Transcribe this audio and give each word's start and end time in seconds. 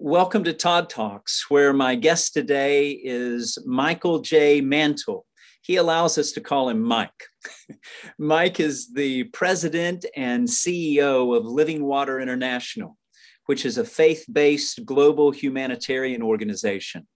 Welcome 0.00 0.42
to 0.44 0.52
Todd 0.52 0.90
Talks, 0.90 1.48
where 1.48 1.72
my 1.72 1.94
guest 1.94 2.34
today 2.34 2.90
is 2.90 3.56
Michael 3.64 4.18
J. 4.18 4.60
Mantel. 4.60 5.24
He 5.62 5.76
allows 5.76 6.18
us 6.18 6.32
to 6.32 6.40
call 6.40 6.68
him 6.68 6.82
Mike. 6.82 7.28
Mike 8.18 8.58
is 8.58 8.92
the 8.92 9.24
president 9.24 10.04
and 10.16 10.48
CEO 10.48 11.36
of 11.36 11.46
Living 11.46 11.84
Water 11.84 12.20
International, 12.20 12.98
which 13.46 13.64
is 13.64 13.78
a 13.78 13.84
faith 13.84 14.26
based 14.30 14.84
global 14.84 15.30
humanitarian 15.30 16.22
organization. 16.22 17.06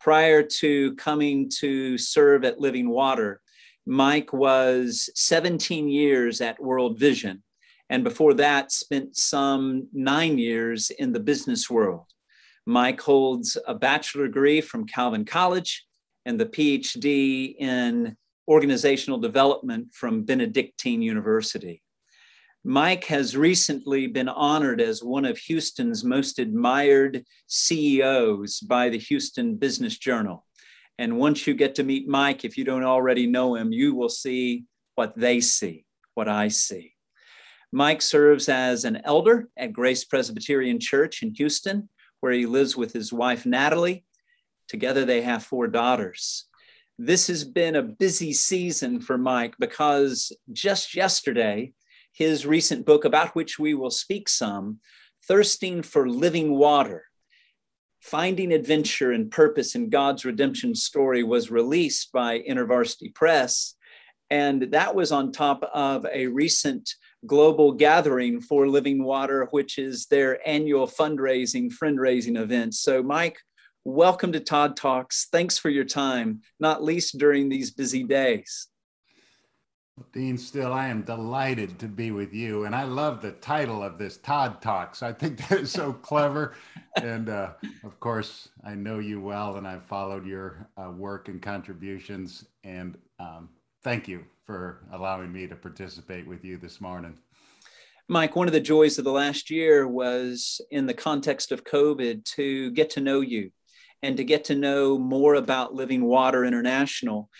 Prior 0.00 0.44
to 0.60 0.94
coming 0.94 1.50
to 1.58 1.98
serve 1.98 2.44
at 2.44 2.60
Living 2.60 2.88
Water, 2.88 3.40
Mike 3.86 4.32
was 4.32 5.10
17 5.16 5.88
years 5.88 6.40
at 6.40 6.62
World 6.62 6.98
Vision, 6.98 7.42
and 7.90 8.02
before 8.02 8.34
that, 8.34 8.72
spent 8.72 9.16
some 9.16 9.88
nine 9.92 10.38
years 10.38 10.90
in 10.90 11.12
the 11.12 11.20
business 11.20 11.68
world. 11.68 12.06
Mike 12.66 13.00
holds 13.00 13.58
a 13.66 13.74
bachelor 13.74 14.26
degree 14.26 14.60
from 14.60 14.86
Calvin 14.86 15.24
College 15.24 15.86
and 16.24 16.40
the 16.40 16.46
PhD 16.46 17.54
in 17.58 18.16
organizational 18.48 19.18
development 19.18 19.92
from 19.92 20.24
Benedictine 20.24 21.02
University. 21.02 21.82
Mike 22.64 23.04
has 23.04 23.36
recently 23.36 24.06
been 24.06 24.28
honored 24.28 24.80
as 24.80 25.04
one 25.04 25.26
of 25.26 25.36
Houston's 25.36 26.02
most 26.02 26.38
admired 26.38 27.22
CEOs 27.46 28.60
by 28.60 28.88
the 28.88 28.98
Houston 28.98 29.56
Business 29.56 29.98
Journal. 29.98 30.46
And 30.98 31.18
once 31.18 31.46
you 31.46 31.52
get 31.52 31.74
to 31.74 31.82
meet 31.82 32.08
Mike, 32.08 32.44
if 32.44 32.56
you 32.56 32.64
don't 32.64 32.84
already 32.84 33.26
know 33.26 33.54
him, 33.54 33.72
you 33.72 33.94
will 33.94 34.08
see 34.08 34.64
what 34.94 35.14
they 35.14 35.40
see, 35.40 35.84
what 36.14 36.28
I 36.28 36.48
see. 36.48 36.94
Mike 37.70 38.00
serves 38.00 38.48
as 38.48 38.84
an 38.84 39.00
elder 39.04 39.48
at 39.58 39.72
Grace 39.72 40.04
Presbyterian 40.04 40.78
Church 40.80 41.22
in 41.22 41.34
Houston 41.34 41.88
where 42.24 42.32
he 42.32 42.46
lives 42.46 42.74
with 42.74 42.94
his 42.94 43.12
wife, 43.12 43.44
Natalie. 43.44 44.02
Together, 44.66 45.04
they 45.04 45.20
have 45.20 45.44
four 45.44 45.66
daughters. 45.66 46.46
This 46.98 47.26
has 47.26 47.44
been 47.44 47.76
a 47.76 47.82
busy 47.82 48.32
season 48.32 49.02
for 49.02 49.18
Mike 49.18 49.56
because 49.58 50.32
just 50.50 50.96
yesterday, 50.96 51.74
his 52.12 52.46
recent 52.46 52.86
book, 52.86 53.04
about 53.04 53.34
which 53.34 53.58
we 53.58 53.74
will 53.74 53.90
speak 53.90 54.30
some, 54.30 54.80
Thirsting 55.28 55.82
for 55.82 56.08
Living 56.08 56.56
Water, 56.56 57.04
Finding 58.00 58.52
Adventure 58.52 59.12
and 59.12 59.30
Purpose 59.30 59.74
in 59.74 59.90
God's 59.90 60.24
Redemption 60.24 60.74
Story, 60.74 61.22
was 61.22 61.50
released 61.50 62.10
by 62.10 62.40
InterVarsity 62.40 63.14
Press. 63.14 63.74
And 64.30 64.72
that 64.72 64.94
was 64.94 65.12
on 65.12 65.30
top 65.30 65.62
of 65.74 66.06
a 66.10 66.28
recent 66.28 66.94
global 67.26 67.72
gathering 67.72 68.40
for 68.40 68.68
Living 68.68 69.02
Water, 69.02 69.48
which 69.50 69.78
is 69.78 70.06
their 70.06 70.46
annual 70.46 70.86
fundraising, 70.86 71.72
friend 71.72 71.98
raising 71.98 72.36
event. 72.36 72.74
So, 72.74 73.02
Mike, 73.02 73.38
welcome 73.84 74.32
to 74.32 74.40
Todd 74.40 74.76
Talks. 74.76 75.28
Thanks 75.30 75.56
for 75.56 75.70
your 75.70 75.84
time, 75.84 76.40
not 76.60 76.82
least 76.82 77.18
during 77.18 77.48
these 77.48 77.70
busy 77.70 78.04
days. 78.04 78.68
Dean 80.12 80.36
Still, 80.36 80.72
I 80.72 80.88
am 80.88 81.02
delighted 81.02 81.78
to 81.78 81.86
be 81.86 82.10
with 82.10 82.34
you. 82.34 82.64
And 82.64 82.74
I 82.74 82.82
love 82.82 83.22
the 83.22 83.30
title 83.32 83.82
of 83.82 83.96
this 83.96 84.16
Todd 84.16 84.60
Talks. 84.60 85.02
I 85.02 85.12
think 85.12 85.38
that 85.48 85.60
is 85.60 85.70
so 85.70 85.92
clever. 85.92 86.54
and 87.00 87.28
uh, 87.28 87.52
of 87.84 87.98
course, 88.00 88.48
I 88.64 88.74
know 88.74 88.98
you 88.98 89.20
well 89.20 89.56
and 89.56 89.66
I've 89.66 89.84
followed 89.84 90.26
your 90.26 90.68
uh, 90.76 90.90
work 90.90 91.28
and 91.28 91.40
contributions. 91.40 92.44
And 92.64 92.98
um, 93.20 93.48
thank 93.82 94.08
you 94.08 94.24
for 94.44 94.86
allowing 94.92 95.32
me 95.32 95.46
to 95.46 95.56
participate 95.56 96.26
with 96.26 96.44
you 96.44 96.58
this 96.58 96.80
morning. 96.80 97.16
Mike, 98.08 98.36
one 98.36 98.46
of 98.46 98.52
the 98.52 98.60
joys 98.60 98.98
of 98.98 99.04
the 99.04 99.12
last 99.12 99.50
year 99.50 99.88
was 99.88 100.60
in 100.70 100.86
the 100.86 100.92
context 100.92 101.52
of 101.52 101.64
COVID 101.64 102.24
to 102.36 102.70
get 102.72 102.90
to 102.90 103.00
know 103.00 103.22
you 103.22 103.50
and 104.02 104.18
to 104.18 104.24
get 104.24 104.44
to 104.44 104.54
know 104.54 104.98
more 104.98 105.36
about 105.36 105.74
Living 105.74 106.04
Water 106.04 106.44
International. 106.44 107.30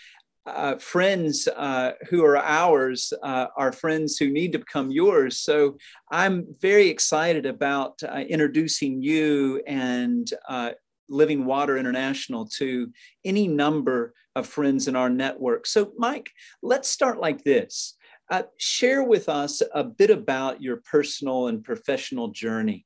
Uh, 0.47 0.77
friends 0.77 1.47
uh, 1.55 1.91
who 2.09 2.23
are 2.23 2.37
ours 2.37 3.13
uh, 3.21 3.47
are 3.55 3.71
friends 3.71 4.17
who 4.17 4.29
need 4.29 4.51
to 4.51 4.59
become 4.59 4.89
yours. 4.89 5.37
So 5.37 5.77
I'm 6.11 6.47
very 6.59 6.87
excited 6.87 7.45
about 7.45 8.01
uh, 8.03 8.23
introducing 8.27 9.01
you 9.03 9.61
and 9.67 10.27
uh, 10.49 10.71
Living 11.09 11.45
Water 11.45 11.77
International 11.77 12.47
to 12.57 12.91
any 13.23 13.47
number 13.47 14.13
of 14.35 14.47
friends 14.47 14.87
in 14.87 14.95
our 14.95 15.09
network. 15.09 15.65
So, 15.65 15.93
Mike, 15.97 16.31
let's 16.61 16.89
start 16.89 17.19
like 17.19 17.43
this. 17.43 17.95
Uh, 18.29 18.43
share 18.57 19.03
with 19.03 19.29
us 19.29 19.61
a 19.73 19.83
bit 19.83 20.09
about 20.09 20.61
your 20.61 20.77
personal 20.77 21.47
and 21.47 21.63
professional 21.63 22.29
journey. 22.29 22.85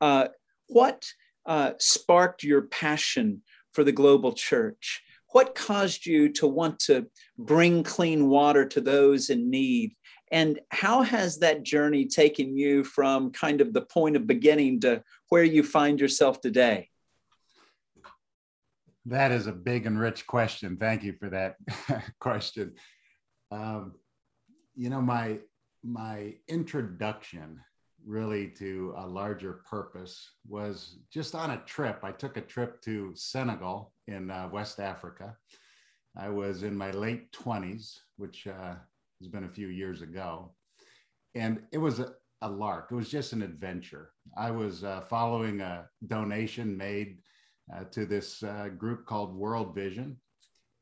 Uh, 0.00 0.28
what 0.68 1.06
uh, 1.46 1.72
sparked 1.78 2.42
your 2.42 2.62
passion 2.62 3.42
for 3.72 3.84
the 3.84 3.92
global 3.92 4.32
church? 4.32 5.02
What 5.32 5.54
caused 5.54 6.06
you 6.06 6.30
to 6.34 6.46
want 6.46 6.78
to 6.80 7.06
bring 7.36 7.82
clean 7.82 8.28
water 8.28 8.64
to 8.66 8.80
those 8.80 9.28
in 9.28 9.50
need? 9.50 9.94
And 10.30 10.60
how 10.70 11.02
has 11.02 11.38
that 11.38 11.62
journey 11.62 12.06
taken 12.06 12.56
you 12.56 12.84
from 12.84 13.30
kind 13.30 13.60
of 13.60 13.72
the 13.72 13.82
point 13.82 14.16
of 14.16 14.26
beginning 14.26 14.80
to 14.80 15.02
where 15.28 15.44
you 15.44 15.62
find 15.62 16.00
yourself 16.00 16.40
today? 16.40 16.88
That 19.08 19.32
is 19.32 19.46
a 19.46 19.52
big 19.52 19.86
and 19.86 19.98
rich 19.98 20.26
question. 20.26 20.76
Thank 20.76 21.02
you 21.02 21.14
for 21.14 21.30
that 21.30 21.56
question. 22.20 22.74
Um, 23.50 23.94
you 24.76 24.90
know, 24.90 25.00
my 25.00 25.38
my 25.82 26.34
introduction 26.46 27.58
really 28.06 28.48
to 28.58 28.92
a 28.98 29.06
larger 29.06 29.62
purpose 29.68 30.30
was 30.46 30.98
just 31.10 31.34
on 31.34 31.52
a 31.52 31.62
trip. 31.64 32.00
I 32.02 32.12
took 32.12 32.36
a 32.36 32.42
trip 32.42 32.82
to 32.82 33.12
Senegal 33.14 33.92
in 34.08 34.30
uh, 34.30 34.50
West 34.52 34.78
Africa. 34.78 35.34
I 36.14 36.28
was 36.28 36.62
in 36.62 36.76
my 36.76 36.90
late 36.90 37.32
20s, 37.32 37.94
which 38.16 38.46
uh, 38.46 38.74
has 39.20 39.28
been 39.28 39.44
a 39.44 39.48
few 39.48 39.68
years 39.68 40.02
ago. 40.02 40.52
And 41.34 41.62
it 41.72 41.78
was 41.78 41.98
a, 41.98 42.12
a 42.42 42.48
lark, 42.48 42.88
it 42.90 42.94
was 42.94 43.08
just 43.08 43.32
an 43.32 43.42
adventure. 43.42 44.10
I 44.36 44.50
was 44.50 44.84
uh, 44.84 45.02
following 45.02 45.60
a 45.60 45.86
donation 46.06 46.76
made 46.76 47.18
uh, 47.74 47.84
to 47.92 48.06
this 48.06 48.42
uh, 48.42 48.68
group 48.76 49.06
called 49.06 49.34
World 49.34 49.74
Vision. 49.74 50.16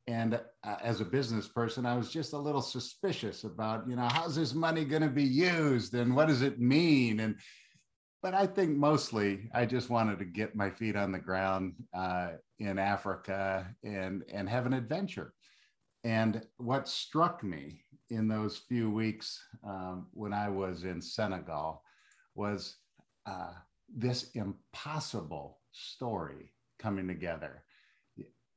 And 0.09 0.35
uh, 0.35 0.77
as 0.83 1.01
a 1.01 1.05
business 1.05 1.49
person, 1.49 1.85
I 1.85 1.97
was 1.97 2.13
just 2.13 2.33
a 2.33 2.39
little 2.39 2.63
suspicious 2.63 3.45
about, 3.45 3.89
you 3.89 3.97
know, 3.97 4.09
how's 4.11 4.37
this 4.37 4.55
money 4.55 4.85
going 4.85 5.03
to 5.03 5.09
be 5.09 5.25
used 5.25 5.95
and 5.95 6.15
what 6.15 6.29
does 6.29 6.43
it 6.43 6.61
mean? 6.61 7.21
And 7.21 7.37
but 8.23 8.35
I 8.35 8.47
think 8.47 8.77
mostly 8.77 9.51
I 9.55 9.67
just 9.67 9.91
wanted 9.91 10.19
to 10.19 10.25
get 10.25 10.57
my 10.57 10.71
feet 10.71 10.97
on 10.97 11.13
the 11.13 11.19
ground 11.19 11.75
uh, 11.95 12.31
in 12.59 12.79
Africa 12.79 13.69
and 13.85 14.25
and 14.33 14.49
have 14.49 14.67
an 14.67 14.73
adventure. 14.73 15.33
And 16.05 16.43
what 16.59 16.89
struck 16.89 17.43
me 17.43 17.81
in 18.11 18.29
those 18.29 18.59
few 18.59 18.91
weeks 18.91 19.43
um, 19.67 20.07
when 20.13 20.33
I 20.33 20.49
was 20.49 20.85
in 20.85 21.03
Senegal 21.03 21.83
was 22.35 22.77
uh, 23.27 23.53
this 23.89 24.31
impossible 24.35 25.59
story 25.73 26.53
coming 26.79 27.07
together. 27.09 27.63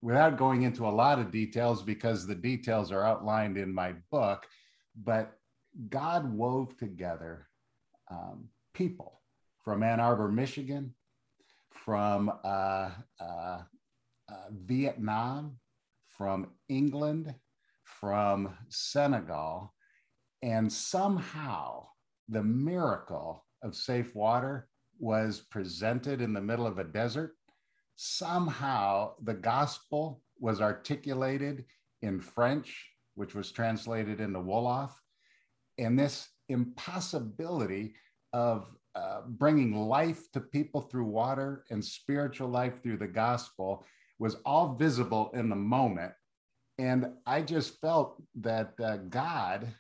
Without 0.02 0.38
going 0.38 0.64
into 0.64 0.88
a 0.88 0.90
lot 0.90 1.20
of 1.20 1.32
details, 1.32 1.84
because 1.84 2.26
the 2.26 2.36
details 2.36 2.92
are 2.92 3.04
outlined 3.04 3.58
in 3.58 3.74
my 3.74 3.94
book, 4.12 4.46
but 4.96 5.38
God 5.90 6.32
wove 6.34 6.78
together 6.78 7.48
um, 8.10 8.50
people 8.74 9.22
from 9.64 9.84
Ann 9.84 10.00
Arbor, 10.00 10.30
Michigan, 10.30 10.96
from 11.72 12.32
uh, 12.44 12.92
uh, 13.20 13.62
uh, 14.30 14.48
Vietnam, 14.52 15.58
from 16.08 16.48
England, 16.70 17.34
from 17.84 18.54
Senegal, 18.70 19.74
and 20.42 20.72
somehow 20.72 21.88
the 22.28 22.44
miracle 22.44 23.46
of 23.64 23.76
safe 23.76 24.16
water 24.16 24.70
was 25.00 25.42
presented 25.50 26.22
in 26.22 26.34
the 26.34 26.42
middle 26.42 26.68
of 26.68 26.78
a 26.78 26.84
desert 26.84 27.36
somehow 28.02 29.12
the 29.24 29.34
gospel 29.34 30.22
was 30.40 30.62
articulated 30.62 31.66
in 32.02 32.22
French, 32.22 32.88
which 33.16 33.36
was 33.36 33.52
translated 33.52 34.22
into 34.22 34.40
Wolof, 34.40 34.92
and 35.78 36.00
this 36.00 36.30
impossibility 36.48 37.94
of 38.32 38.74
uh, 38.96 39.24
bringing 39.28 39.76
life 39.76 40.32
to 40.32 40.40
people 40.40 40.80
through 40.80 41.08
water 41.08 41.66
and 41.72 41.84
spiritual 41.84 42.48
life 42.48 42.82
through 42.82 42.96
the 42.96 43.06
gospel 43.06 43.86
was 44.18 44.38
all 44.46 44.76
visible 44.76 45.30
in 45.34 45.50
the 45.50 45.56
moment. 45.58 46.14
And 46.78 47.12
I 47.28 47.42
just 47.42 47.82
felt 47.82 48.24
that 48.36 48.76
uh, 48.82 48.96
God 49.10 49.76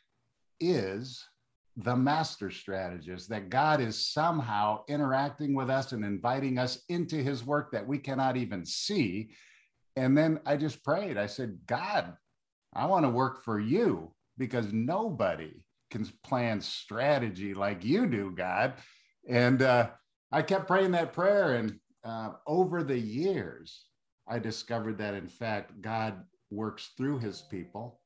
is 0.59 1.25
the 1.83 1.95
master 1.95 2.51
strategist, 2.51 3.29
that 3.29 3.49
God 3.49 3.79
is 3.79 4.05
somehow 4.05 4.83
interacting 4.87 5.53
with 5.53 5.69
us 5.69 5.93
and 5.93 6.03
inviting 6.03 6.57
us 6.57 6.83
into 6.89 7.17
his 7.17 7.45
work 7.45 7.71
that 7.71 7.87
we 7.87 7.97
cannot 7.97 8.35
even 8.35 8.65
see. 8.65 9.29
And 9.95 10.17
then 10.17 10.39
I 10.45 10.57
just 10.57 10.83
prayed. 10.83 11.17
I 11.17 11.25
said, 11.25 11.57
God, 11.65 12.13
I 12.73 12.85
want 12.85 13.05
to 13.05 13.09
work 13.09 13.43
for 13.43 13.59
you 13.59 14.13
because 14.37 14.73
nobody 14.73 15.53
can 15.89 16.07
plan 16.23 16.59
strategy 16.59 17.53
like 17.53 17.83
you 17.83 18.07
do, 18.07 18.31
God. 18.31 18.73
And 19.27 19.61
uh, 19.61 19.89
I 20.31 20.41
kept 20.41 20.67
praying 20.67 20.91
that 20.91 21.13
prayer. 21.13 21.55
And 21.55 21.79
uh, 22.03 22.31
over 22.45 22.83
the 22.83 22.99
years, 22.99 23.85
I 24.27 24.39
discovered 24.39 24.97
that 24.97 25.13
in 25.13 25.27
fact, 25.27 25.81
God 25.81 26.23
works 26.51 26.91
through 26.97 27.19
his 27.19 27.41
people. 27.41 28.01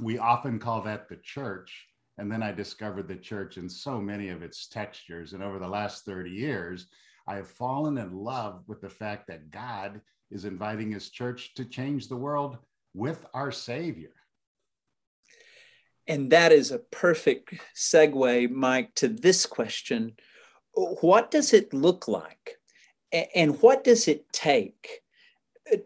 We 0.00 0.18
often 0.18 0.58
call 0.58 0.80
that 0.82 1.08
the 1.08 1.16
church. 1.16 1.86
And 2.18 2.30
then 2.30 2.42
I 2.42 2.52
discovered 2.52 3.08
the 3.08 3.16
church 3.16 3.56
in 3.56 3.68
so 3.68 4.00
many 4.00 4.28
of 4.28 4.42
its 4.42 4.68
textures. 4.68 5.32
And 5.32 5.42
over 5.42 5.58
the 5.58 5.68
last 5.68 6.04
30 6.04 6.30
years, 6.30 6.86
I 7.26 7.36
have 7.36 7.48
fallen 7.48 7.98
in 7.98 8.16
love 8.16 8.62
with 8.66 8.80
the 8.80 8.90
fact 8.90 9.26
that 9.28 9.50
God 9.50 10.00
is 10.30 10.44
inviting 10.44 10.92
his 10.92 11.10
church 11.10 11.54
to 11.54 11.64
change 11.64 12.08
the 12.08 12.16
world 12.16 12.58
with 12.94 13.24
our 13.34 13.50
Savior. 13.50 14.12
And 16.06 16.30
that 16.30 16.52
is 16.52 16.70
a 16.70 16.78
perfect 16.78 17.54
segue, 17.74 18.50
Mike, 18.50 18.94
to 18.96 19.08
this 19.08 19.46
question 19.46 20.12
What 20.72 21.30
does 21.30 21.52
it 21.52 21.72
look 21.72 22.06
like? 22.08 22.58
And 23.34 23.60
what 23.62 23.84
does 23.84 24.08
it 24.08 24.32
take 24.32 25.02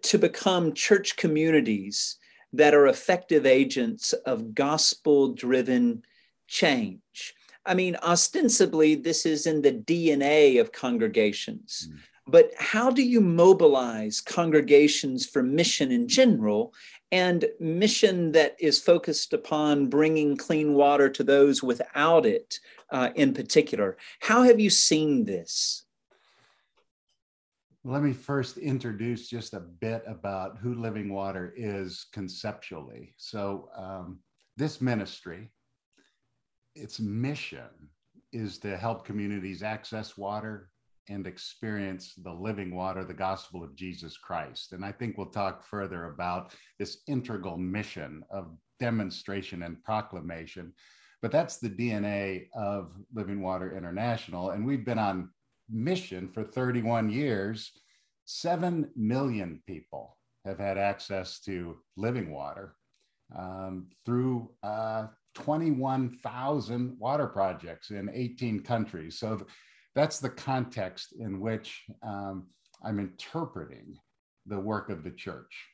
to 0.02 0.18
become 0.18 0.72
church 0.72 1.16
communities 1.16 2.16
that 2.52 2.74
are 2.74 2.86
effective 2.86 3.44
agents 3.46 4.12
of 4.12 4.54
gospel 4.54 5.34
driven 5.34 6.02
change? 6.48 7.34
I 7.64 7.74
mean, 7.74 7.96
ostensibly, 8.02 8.94
this 8.94 9.26
is 9.26 9.46
in 9.46 9.62
the 9.62 9.72
DNA 9.72 10.60
of 10.60 10.72
congregations. 10.72 11.88
Mm. 11.92 11.98
But 12.26 12.50
how 12.58 12.90
do 12.90 13.02
you 13.02 13.20
mobilize 13.20 14.20
congregations 14.20 15.24
for 15.24 15.42
mission 15.42 15.90
in 15.90 16.08
general 16.08 16.74
and 17.10 17.46
mission 17.58 18.32
that 18.32 18.54
is 18.60 18.80
focused 18.80 19.32
upon 19.32 19.88
bringing 19.88 20.36
clean 20.36 20.74
water 20.74 21.08
to 21.08 21.24
those 21.24 21.62
without 21.62 22.26
it 22.26 22.58
uh, 22.90 23.10
in 23.14 23.32
particular? 23.32 23.96
How 24.20 24.42
have 24.42 24.60
you 24.60 24.68
seen 24.68 25.24
this? 25.24 25.84
Let 27.84 28.02
me 28.02 28.12
first 28.12 28.58
introduce 28.58 29.28
just 29.28 29.54
a 29.54 29.60
bit 29.60 30.02
about 30.06 30.58
who 30.58 30.74
Living 30.74 31.10
Water 31.10 31.54
is 31.56 32.06
conceptually. 32.12 33.14
So, 33.16 33.70
um, 33.74 34.18
this 34.58 34.82
ministry, 34.82 35.50
its 36.78 37.00
mission 37.00 37.68
is 38.32 38.58
to 38.58 38.76
help 38.76 39.04
communities 39.04 39.62
access 39.62 40.16
water, 40.16 40.70
and 41.08 41.26
experience 41.26 42.14
the 42.22 42.32
living 42.32 42.74
water, 42.74 43.04
the 43.04 43.14
gospel 43.14 43.64
of 43.64 43.74
Jesus 43.74 44.16
Christ. 44.16 44.72
And 44.72 44.84
I 44.84 44.92
think 44.92 45.16
we'll 45.16 45.26
talk 45.26 45.64
further 45.64 46.06
about 46.06 46.52
this 46.78 46.98
integral 47.06 47.56
mission 47.56 48.22
of 48.30 48.50
demonstration 48.78 49.62
and 49.62 49.82
proclamation. 49.82 50.72
But 51.20 51.32
that's 51.32 51.56
the 51.56 51.70
DNA 51.70 52.48
of 52.54 52.92
Living 53.12 53.42
Water 53.42 53.76
International. 53.76 54.50
And 54.50 54.64
we've 54.64 54.84
been 54.84 54.98
on 54.98 55.30
mission 55.68 56.28
for 56.28 56.44
31 56.44 57.10
years. 57.10 57.72
Seven 58.24 58.90
million 58.94 59.62
people 59.66 60.16
have 60.44 60.58
had 60.58 60.78
access 60.78 61.40
to 61.40 61.78
living 61.96 62.30
water 62.30 62.76
um, 63.36 63.88
through 64.06 64.50
uh, 64.62 65.08
21,000 65.44 66.96
water 66.98 67.26
projects 67.26 67.90
in 67.90 68.10
18 68.12 68.60
countries. 68.60 69.18
So 69.18 69.46
that's 69.94 70.18
the 70.18 70.30
context 70.30 71.14
in 71.18 71.40
which 71.40 71.84
um, 72.02 72.48
I'm 72.84 72.98
interpreting 72.98 73.96
the 74.46 74.58
work 74.58 74.90
of 74.90 75.04
the 75.04 75.10
church. 75.10 75.64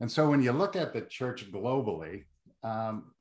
And 0.00 0.10
so 0.10 0.28
when 0.28 0.42
you 0.42 0.52
look 0.52 0.76
at 0.76 0.92
the 0.92 1.02
church 1.02 1.50
globally, 1.52 2.24
um, 2.62 3.12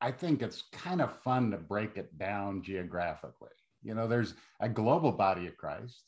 I 0.00 0.10
think 0.10 0.42
it's 0.42 0.64
kind 0.72 1.00
of 1.00 1.20
fun 1.22 1.50
to 1.52 1.56
break 1.56 1.96
it 1.96 2.16
down 2.18 2.62
geographically. 2.62 3.48
You 3.82 3.94
know, 3.94 4.08
there's 4.08 4.34
a 4.60 4.68
global 4.68 5.12
body 5.12 5.46
of 5.46 5.56
Christ, 5.56 6.02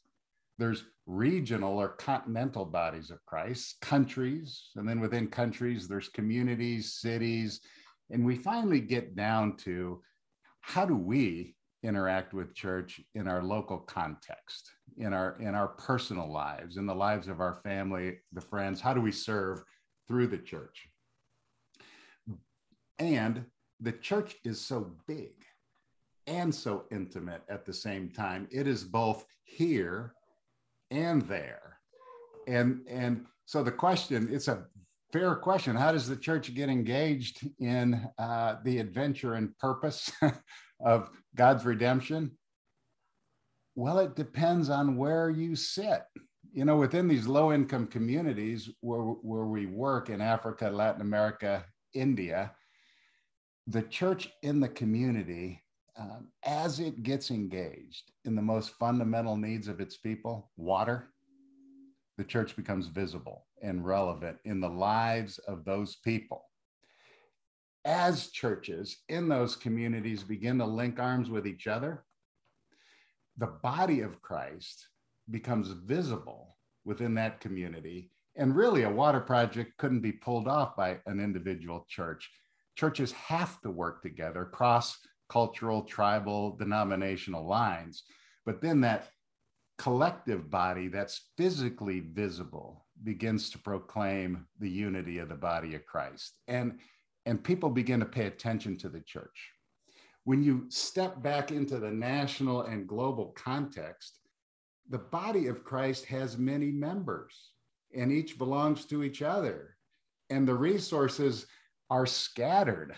there's 0.59 0.85
regional 1.07 1.79
or 1.79 1.91
continental 1.91 2.65
bodies 2.65 3.11
of 3.11 3.25
Christ, 3.27 3.81
countries, 3.81 4.71
and 4.77 4.89
then 4.89 5.01
within 5.01 5.29
countries, 5.29 5.89
there's 5.89 6.09
communities, 6.09 6.95
cities. 6.95 7.61
And 8.11 8.25
we 8.25 8.37
finally 8.37 8.81
get 8.81 9.17
down 9.17 9.57
to 9.59 10.03
how 10.61 10.85
do 10.85 10.97
we 10.97 11.55
interact 11.83 12.35
with 12.35 12.55
church 12.55 13.01
in 13.15 13.27
our 13.27 13.43
local 13.43 13.79
context 13.79 14.71
in 14.99 15.15
our 15.15 15.39
in 15.41 15.55
our 15.55 15.69
personal 15.69 16.31
lives 16.31 16.77
in 16.77 16.85
the 16.85 16.95
lives 16.95 17.29
of 17.29 17.41
our 17.41 17.55
family 17.55 18.19
the 18.33 18.41
friends? 18.41 18.81
How 18.81 18.93
do 18.93 19.01
we 19.01 19.13
serve 19.13 19.63
through 20.09 20.29
the 20.29 20.39
church? 20.39 20.89
And 22.99 23.47
the 23.81 23.93
church 23.93 24.37
is 24.45 24.61
so 24.61 24.93
big 25.07 25.33
and 26.27 26.55
so 26.55 26.85
intimate 26.91 27.43
at 27.49 27.65
the 27.65 27.73
same 27.73 28.11
time. 28.11 28.47
It 28.51 28.67
is 28.67 28.85
both 28.85 29.25
here 29.43 30.15
and 30.91 31.23
there. 31.23 31.79
And 32.47 32.83
and 32.89 33.27
so 33.47 33.63
the 33.63 33.73
question 33.73 34.29
it's 34.31 34.49
a 34.49 34.67
fair 35.13 35.35
question 35.35 35.77
how 35.77 35.93
does 35.93 36.09
the 36.09 36.17
church 36.17 36.55
get 36.55 36.69
engaged 36.69 37.49
in 37.59 38.09
uh, 38.19 38.57
the 38.65 38.79
adventure 38.79 39.35
and 39.35 39.57
purpose 39.59 40.11
of 40.85 41.11
God's 41.35 41.65
redemption? 41.65 42.33
Well, 43.75 43.99
it 43.99 44.17
depends 44.17 44.69
on 44.69 44.97
where 44.97 45.31
you 45.31 45.57
sit. 45.57 46.03
You 46.53 46.65
know, 46.65 46.77
within 46.77 47.07
these 47.07 47.29
low 47.29 47.53
income 47.53 47.87
communities 47.87 48.69
where, 48.81 49.01
where 49.01 49.47
we 49.47 49.67
work 49.67 50.11
in 50.11 50.21
Africa, 50.21 50.69
Latin 50.69 51.01
America, 51.01 51.65
India, 51.95 52.53
the 53.69 53.83
church 53.83 54.29
in 54.43 54.59
the 54.59 54.69
community, 54.69 55.63
um, 55.97 56.29
as 56.45 56.81
it 56.81 57.03
gets 57.03 57.31
engaged 57.31 58.11
in 58.25 58.35
the 58.35 58.43
most 58.43 58.71
fundamental 58.79 59.37
needs 59.37 59.69
of 59.69 59.81
its 59.81 59.97
people, 59.97 60.51
water, 60.57 61.11
the 62.19 62.25
church 62.25 62.57
becomes 62.57 62.89
visible 62.89 63.47
and 63.63 63.85
relevant 63.85 64.39
in 64.45 64.61
the 64.61 64.69
lives 64.69 65.39
of 65.39 65.65
those 65.65 65.97
people 65.97 66.45
as 67.85 68.29
churches 68.29 68.99
in 69.09 69.29
those 69.29 69.57
communities 69.57 70.23
begin 70.23 70.59
to 70.59 70.67
link 70.67 70.99
arms 70.99 71.31
with 71.31 71.47
each 71.47 71.67
other, 71.67 72.05
the 73.39 73.47
body 73.47 74.01
of 74.01 74.21
Christ 74.21 74.89
becomes 75.31 75.69
visible 75.69 76.57
within 76.85 77.15
that 77.15 77.41
community. 77.41 78.11
And 78.37 78.55
really, 78.55 78.83
a 78.83 78.91
water 78.91 79.21
project 79.21 79.77
couldn't 79.79 80.01
be 80.01 80.13
pulled 80.13 80.47
off 80.47 80.77
by 80.77 80.99
an 81.07 81.21
individual 81.21 81.87
church. 81.89 82.31
Churches 82.77 83.13
have 83.13 83.61
to 83.63 83.71
work 83.71 84.03
together, 84.03 84.45
cross 84.45 84.99
cultural, 85.29 85.83
tribal, 85.83 86.57
denominational 86.57 87.47
lines. 87.47 88.03
But 88.45 88.61
then 88.61 88.81
that 88.81 89.09
collective 89.79 90.51
body 90.51 90.89
that's 90.89 91.29
physically 91.37 92.01
visible 92.01 92.85
begins 93.05 93.51
to 93.51 93.59
proclaim 93.59 94.47
the 94.59 94.71
unity 94.71 95.19
of 95.19 95.29
the 95.29 95.35
body 95.35 95.75
of 95.75 95.87
Christ. 95.87 96.39
And 96.49 96.79
and 97.27 97.45
people 97.45 97.71
begin 97.71 98.01
to 98.01 98.07
pay 98.07 98.27
attention 98.27 98.77
to 98.79 98.89
the 98.89 99.01
church. 99.01 99.51
When 100.25 100.43
you 100.43 100.67
step 100.69 101.23
back 101.23 101.51
into 101.51 101.79
the 101.79 101.91
national 101.91 102.63
and 102.63 102.89
global 102.89 103.27
context, 103.37 104.21
the 104.89 104.99
body 104.99 105.47
of 105.47 105.65
Christ 105.65 106.07
has 106.07 106.39
many 106.39 106.71
members 106.71 107.53
and 107.95 108.11
each 108.11 108.39
belongs 108.39 108.85
to 108.87 109.03
each 109.03 109.23
other. 109.23 109.77
And 110.31 110.47
the 110.47 110.55
resources 110.55 111.47
are 111.91 112.07
scattered. 112.07 112.95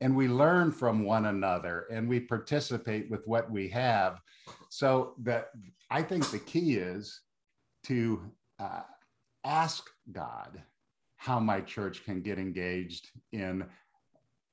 And 0.00 0.16
we 0.16 0.28
learn 0.28 0.72
from 0.72 1.04
one 1.04 1.26
another 1.26 1.86
and 1.90 2.08
we 2.08 2.20
participate 2.20 3.10
with 3.10 3.26
what 3.26 3.50
we 3.50 3.68
have. 3.68 4.20
So 4.70 5.14
that 5.22 5.50
I 5.90 6.02
think 6.02 6.30
the 6.30 6.38
key 6.38 6.74
is 6.74 7.20
to 7.84 8.22
uh, 8.58 8.82
ask 9.44 9.88
God 10.12 10.62
how 11.16 11.38
my 11.38 11.60
church 11.60 12.04
can 12.04 12.22
get 12.22 12.38
engaged 12.38 13.10
in 13.32 13.64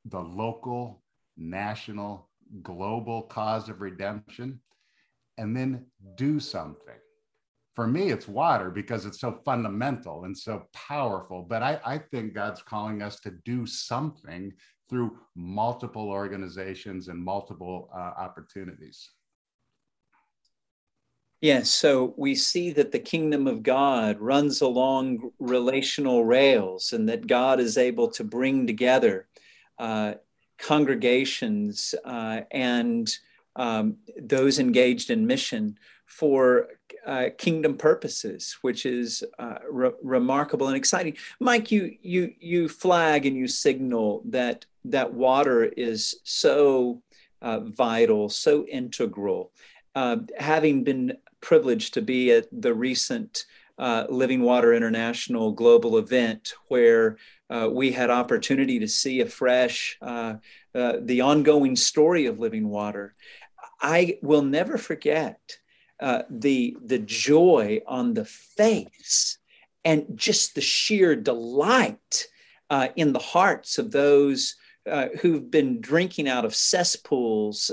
the 0.05 0.19
local, 0.19 1.03
national, 1.37 2.29
global 2.61 3.23
cause 3.23 3.69
of 3.69 3.81
redemption, 3.81 4.59
and 5.37 5.55
then 5.55 5.85
do 6.15 6.39
something. 6.39 6.95
For 7.75 7.87
me, 7.87 8.09
it's 8.09 8.27
water 8.27 8.71
because 8.71 9.05
it's 9.05 9.19
so 9.19 9.39
fundamental 9.45 10.23
and 10.23 10.35
so 10.35 10.63
powerful. 10.73 11.43
But 11.43 11.61
I, 11.61 11.79
I 11.85 11.97
think 11.99 12.33
God's 12.33 12.63
calling 12.63 13.01
us 13.01 13.19
to 13.19 13.31
do 13.45 13.67
something 13.67 14.51
through 14.89 15.17
multiple 15.35 16.09
organizations 16.09 17.07
and 17.07 17.23
multiple 17.23 17.89
uh, 17.95 18.13
opportunities. 18.17 19.09
Yes, 21.41 21.69
so 21.71 22.15
we 22.17 22.33
see 22.33 22.71
that 22.71 22.91
the 22.91 22.99
kingdom 22.99 23.45
of 23.45 23.61
God 23.61 24.19
runs 24.19 24.61
along 24.61 25.31
relational 25.37 26.25
rails 26.25 26.93
and 26.93 27.07
that 27.09 27.27
God 27.27 27.59
is 27.59 27.77
able 27.77 28.09
to 28.11 28.23
bring 28.23 28.65
together 28.65 29.27
uh, 29.77 30.15
congregations 30.57 31.93
uh, 32.03 32.41
and 32.49 33.15
um, 33.55 33.97
those 34.19 34.57
engaged 34.57 35.11
in 35.11 35.27
mission 35.27 35.77
for 36.07 36.69
uh, 37.05 37.25
kingdom 37.37 37.77
purposes, 37.77 38.57
which 38.63 38.87
is 38.87 39.23
uh, 39.37 39.59
re- 39.69 39.91
remarkable 40.01 40.67
and 40.67 40.75
exciting. 40.75 41.15
Mike, 41.39 41.71
you 41.71 41.95
you 42.01 42.33
you 42.39 42.67
flag 42.67 43.27
and 43.27 43.35
you 43.35 43.47
signal 43.47 44.23
that 44.25 44.65
that 44.85 45.13
water 45.13 45.65
is 45.65 46.15
so 46.23 47.03
uh, 47.43 47.59
vital, 47.59 48.27
so 48.27 48.65
integral 48.65 49.51
uh, 49.97 50.17
having 50.37 50.83
been 50.83 51.17
privileged 51.41 51.93
to 51.93 52.01
be 52.01 52.31
at 52.31 52.47
the 52.51 52.73
recent 52.73 53.45
uh, 53.77 54.05
Living 54.09 54.41
Water 54.41 54.73
International 54.73 55.51
global 55.51 55.97
event 55.97 56.53
where 56.67 57.17
uh, 57.49 57.69
we 57.71 57.91
had 57.91 58.09
opportunity 58.09 58.79
to 58.79 58.87
see 58.87 59.21
afresh 59.21 59.97
uh, 60.01 60.35
uh, 60.73 60.93
the 61.01 61.21
ongoing 61.21 61.75
story 61.75 62.25
of 62.25 62.39
living 62.39 62.67
water. 62.67 63.15
I 63.81 64.17
will 64.21 64.41
never 64.41 64.77
forget 64.77 65.39
uh, 65.99 66.23
the, 66.29 66.75
the 66.83 66.99
joy 66.99 67.81
on 67.87 68.13
the 68.13 68.25
face 68.25 69.37
and 69.85 70.05
just 70.15 70.55
the 70.55 70.61
sheer 70.61 71.15
delight 71.15 72.27
uh, 72.69 72.89
in 72.95 73.13
the 73.13 73.19
hearts 73.19 73.77
of 73.77 73.91
those 73.91 74.55
who've 75.19 75.51
been 75.51 75.81
drinking 75.81 76.29
out 76.29 76.45
of 76.45 76.55
cesspools 76.55 77.71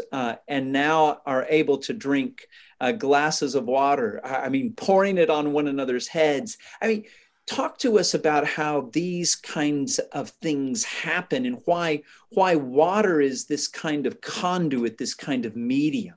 and 0.48 0.72
now 0.72 1.20
are 1.24 1.46
able 1.48 1.78
to 1.78 1.92
drink 1.92 2.48
uh, 2.84 2.92
glasses 2.92 3.54
of 3.54 3.64
water. 3.64 4.20
I 4.22 4.50
mean, 4.50 4.74
pouring 4.74 5.16
it 5.16 5.30
on 5.30 5.52
one 5.52 5.68
another's 5.68 6.06
heads. 6.06 6.58
I 6.82 6.88
mean, 6.88 7.04
talk 7.46 7.78
to 7.78 7.98
us 7.98 8.12
about 8.12 8.46
how 8.46 8.90
these 8.92 9.34
kinds 9.34 9.98
of 9.98 10.28
things 10.28 10.84
happen 10.84 11.46
and 11.46 11.62
why 11.64 12.02
why 12.28 12.56
water 12.56 13.22
is 13.22 13.46
this 13.46 13.68
kind 13.68 14.06
of 14.06 14.20
conduit, 14.20 14.98
this 14.98 15.14
kind 15.14 15.46
of 15.46 15.56
medium. 15.56 16.16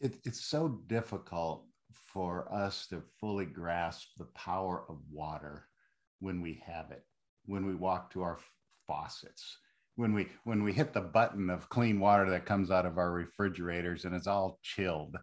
It, 0.00 0.18
it's 0.24 0.44
so 0.44 0.80
difficult 0.86 1.64
for 2.12 2.52
us 2.52 2.86
to 2.88 3.02
fully 3.18 3.46
grasp 3.46 4.10
the 4.16 4.26
power 4.26 4.84
of 4.88 4.98
water 5.10 5.66
when 6.20 6.40
we 6.40 6.62
have 6.64 6.92
it, 6.92 7.04
when 7.46 7.66
we 7.66 7.74
walk 7.74 8.12
to 8.12 8.22
our 8.22 8.38
faucets, 8.86 9.58
when 9.96 10.14
we 10.14 10.28
when 10.44 10.62
we 10.62 10.72
hit 10.72 10.92
the 10.92 11.00
button 11.00 11.50
of 11.50 11.68
clean 11.68 12.00
water 12.00 12.30
that 12.30 12.46
comes 12.46 12.70
out 12.70 12.86
of 12.86 12.98
our 12.98 13.12
refrigerators 13.12 14.04
and 14.04 14.14
it's 14.14 14.26
all 14.26 14.58
chilled. 14.62 15.16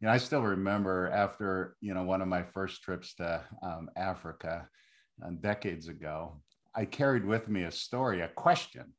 You 0.00 0.08
know, 0.08 0.12
I 0.14 0.18
still 0.18 0.42
remember 0.42 1.10
after 1.12 1.76
you 1.80 1.94
know 1.94 2.04
one 2.04 2.22
of 2.22 2.28
my 2.28 2.42
first 2.42 2.82
trips 2.82 3.14
to 3.14 3.42
um, 3.62 3.88
Africa 3.96 4.68
uh, 5.24 5.30
decades 5.40 5.88
ago, 5.88 6.40
I 6.74 6.84
carried 6.84 7.24
with 7.24 7.48
me 7.48 7.64
a 7.64 7.70
story, 7.70 8.20
a 8.20 8.28
question 8.28 8.92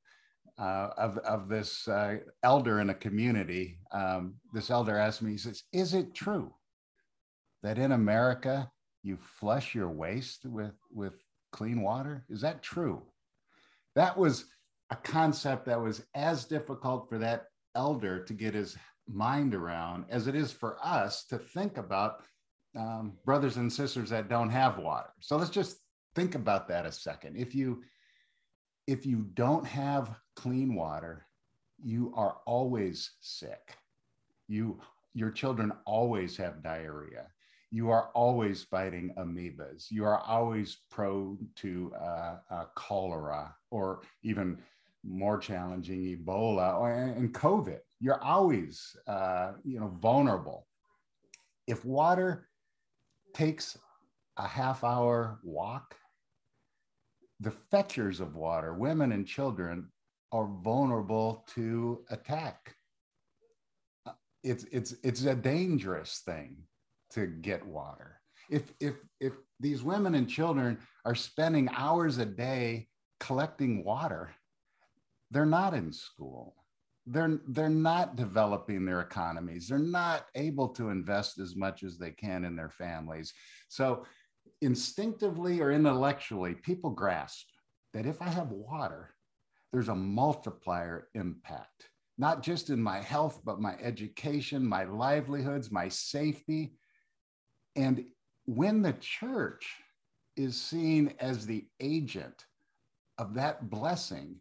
uh, 0.59 0.89
of, 0.97 1.17
of 1.19 1.49
this 1.49 1.87
uh, 1.87 2.17
elder 2.43 2.79
in 2.79 2.89
a 2.89 2.95
community. 2.95 3.79
Um, 3.91 4.35
this 4.53 4.69
elder 4.69 4.97
asked 4.97 5.21
me, 5.21 5.31
he 5.31 5.37
says, 5.37 5.63
Is 5.71 5.93
it 5.93 6.13
true 6.13 6.53
that 7.63 7.77
in 7.77 7.91
America 7.91 8.69
you 9.01 9.17
flush 9.17 9.73
your 9.73 9.89
waste 9.89 10.45
with, 10.45 10.75
with 10.91 11.13
clean 11.51 11.81
water? 11.81 12.25
Is 12.29 12.41
that 12.41 12.61
true? 12.61 13.01
That 13.95 14.17
was 14.17 14.45
a 14.89 14.95
concept 14.95 15.65
that 15.65 15.81
was 15.81 16.05
as 16.13 16.45
difficult 16.45 17.09
for 17.09 17.17
that 17.17 17.45
elder 17.75 18.23
to 18.23 18.33
get 18.33 18.53
his 18.53 18.77
mind 19.07 19.53
around 19.53 20.05
as 20.09 20.27
it 20.27 20.35
is 20.35 20.51
for 20.51 20.77
us 20.83 21.25
to 21.25 21.37
think 21.37 21.77
about 21.77 22.23
um, 22.77 23.13
brothers 23.25 23.57
and 23.57 23.71
sisters 23.71 24.09
that 24.09 24.29
don't 24.29 24.49
have 24.49 24.77
water. 24.77 25.09
So 25.19 25.37
let's 25.37 25.49
just 25.49 25.77
think 26.15 26.35
about 26.35 26.67
that 26.69 26.85
a 26.85 26.91
second. 26.91 27.37
If 27.37 27.53
you 27.55 27.83
if 28.85 29.05
you 29.05 29.25
don't 29.33 29.65
have 29.65 30.15
clean 30.35 30.75
water, 30.75 31.25
you 31.81 32.13
are 32.15 32.37
always 32.45 33.11
sick. 33.21 33.77
You 34.47 34.79
your 35.13 35.31
children 35.31 35.71
always 35.85 36.35
have 36.37 36.63
diarrhea. 36.63 37.27
You 37.69 37.89
are 37.89 38.09
always 38.13 38.63
fighting 38.63 39.13
amoebas. 39.17 39.89
You 39.89 40.05
are 40.05 40.19
always 40.19 40.77
prone 40.91 41.39
to 41.57 41.91
uh, 41.99 42.35
uh, 42.49 42.65
cholera 42.75 43.55
or 43.71 44.01
even 44.23 44.59
more 45.03 45.37
challenging, 45.37 46.17
Ebola 46.17 46.79
or, 46.79 46.91
and 46.91 47.33
COVID. 47.33 47.79
You're 47.99 48.23
always, 48.23 48.95
uh, 49.07 49.53
you 49.63 49.79
know, 49.79 49.95
vulnerable. 50.01 50.67
If 51.67 51.85
water 51.85 52.47
takes 53.33 53.77
a 54.37 54.47
half 54.47 54.83
hour 54.83 55.39
walk 55.43 55.95
the 57.43 57.51
fetchers 57.71 58.21
of 58.21 58.35
water, 58.35 58.73
women 58.73 59.11
and 59.11 59.27
children, 59.27 59.89
are 60.31 60.49
vulnerable 60.63 61.45
to 61.53 62.03
attack. 62.09 62.75
It's, 64.43 64.65
it's, 64.71 64.95
it's 65.03 65.25
a 65.25 65.35
dangerous 65.35 66.21
thing 66.25 66.57
to 67.11 67.27
get 67.27 67.65
water. 67.65 68.19
If, 68.49 68.73
if, 68.79 68.95
if 69.19 69.33
these 69.59 69.83
women 69.83 70.15
and 70.15 70.27
children 70.27 70.79
are 71.05 71.15
spending 71.15 71.69
hours 71.75 72.17
a 72.17 72.25
day 72.25 72.87
collecting 73.19 73.83
water, 73.83 74.31
they're 75.33 75.45
not 75.45 75.73
in 75.73 75.91
school. 75.91 76.55
They're, 77.05 77.39
they're 77.47 77.67
not 77.67 78.15
developing 78.15 78.85
their 78.85 79.01
economies. 79.01 79.67
They're 79.67 79.79
not 79.79 80.27
able 80.35 80.69
to 80.69 80.89
invest 80.89 81.39
as 81.39 81.55
much 81.55 81.83
as 81.83 81.97
they 81.97 82.11
can 82.11 82.45
in 82.45 82.55
their 82.55 82.69
families. 82.69 83.33
So 83.67 84.05
instinctively 84.61 85.59
or 85.59 85.71
intellectually, 85.71 86.53
people 86.53 86.91
grasp 86.91 87.47
that 87.93 88.05
if 88.05 88.21
I 88.21 88.29
have 88.29 88.51
water, 88.51 89.15
there's 89.73 89.89
a 89.89 89.95
multiplier 89.95 91.07
impact, 91.15 91.89
not 92.17 92.43
just 92.43 92.69
in 92.69 92.81
my 92.81 93.01
health, 93.01 93.41
but 93.43 93.59
my 93.59 93.75
education, 93.81 94.65
my 94.65 94.85
livelihoods, 94.85 95.71
my 95.71 95.89
safety. 95.89 96.75
And 97.75 98.05
when 98.45 98.81
the 98.81 98.93
church 98.93 99.67
is 100.37 100.61
seen 100.61 101.15
as 101.19 101.45
the 101.45 101.65
agent 101.79 102.45
of 103.17 103.33
that 103.33 103.69
blessing, 103.69 104.37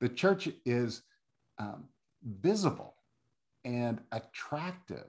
the 0.00 0.08
church 0.08 0.48
is 0.64 1.02
um, 1.58 1.84
visible 2.22 2.94
and 3.64 4.00
attractive 4.12 5.08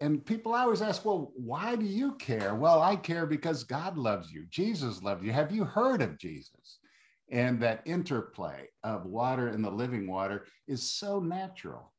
and 0.00 0.24
people 0.24 0.54
always 0.54 0.82
ask, 0.82 1.04
well, 1.04 1.32
why 1.34 1.76
do 1.76 1.86
you 1.86 2.12
care? 2.16 2.54
Well, 2.54 2.82
I 2.82 2.96
care 2.96 3.26
because 3.26 3.64
God 3.64 3.96
loves 3.96 4.32
you. 4.32 4.44
Jesus 4.50 5.02
loves 5.02 5.24
you. 5.24 5.32
Have 5.32 5.52
you 5.52 5.64
heard 5.64 6.02
of 6.02 6.18
Jesus? 6.18 6.78
And 7.30 7.58
that 7.60 7.82
interplay 7.86 8.68
of 8.82 9.06
water 9.06 9.48
and 9.48 9.64
the 9.64 9.70
living 9.70 10.06
water 10.06 10.44
is 10.68 10.82
so 10.82 11.20
natural. 11.20 11.92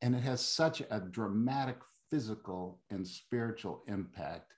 And 0.00 0.14
it 0.14 0.22
has 0.22 0.42
such 0.44 0.80
a 0.90 1.00
dramatic 1.00 1.76
physical 2.10 2.80
and 2.90 3.06
spiritual 3.06 3.82
impact. 3.88 4.50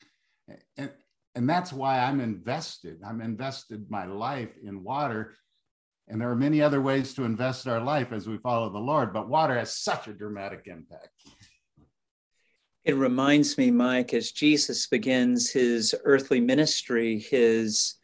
And, 0.76 0.92
and 1.34 1.48
that's 1.48 1.72
why 1.72 1.98
I'm 1.98 2.20
invested. 2.20 3.00
I'm 3.04 3.20
invested 3.20 3.90
my 3.90 4.04
life 4.04 4.50
in 4.62 4.84
water. 4.84 5.34
And 6.08 6.20
there 6.20 6.30
are 6.30 6.36
many 6.36 6.62
other 6.62 6.80
ways 6.80 7.14
to 7.14 7.24
invest 7.24 7.66
our 7.66 7.80
life 7.80 8.12
as 8.12 8.28
we 8.28 8.38
follow 8.38 8.70
the 8.70 8.78
Lord, 8.78 9.12
but 9.12 9.28
water 9.28 9.58
has 9.58 9.76
such 9.76 10.06
a 10.06 10.12
dramatic 10.12 10.62
impact. 10.66 11.10
It 12.84 12.94
reminds 12.94 13.58
me, 13.58 13.72
Mike, 13.72 14.14
as 14.14 14.30
Jesus 14.30 14.86
begins 14.86 15.50
his 15.50 15.92
earthly 16.04 16.40
ministry, 16.40 17.18
his 17.18 17.96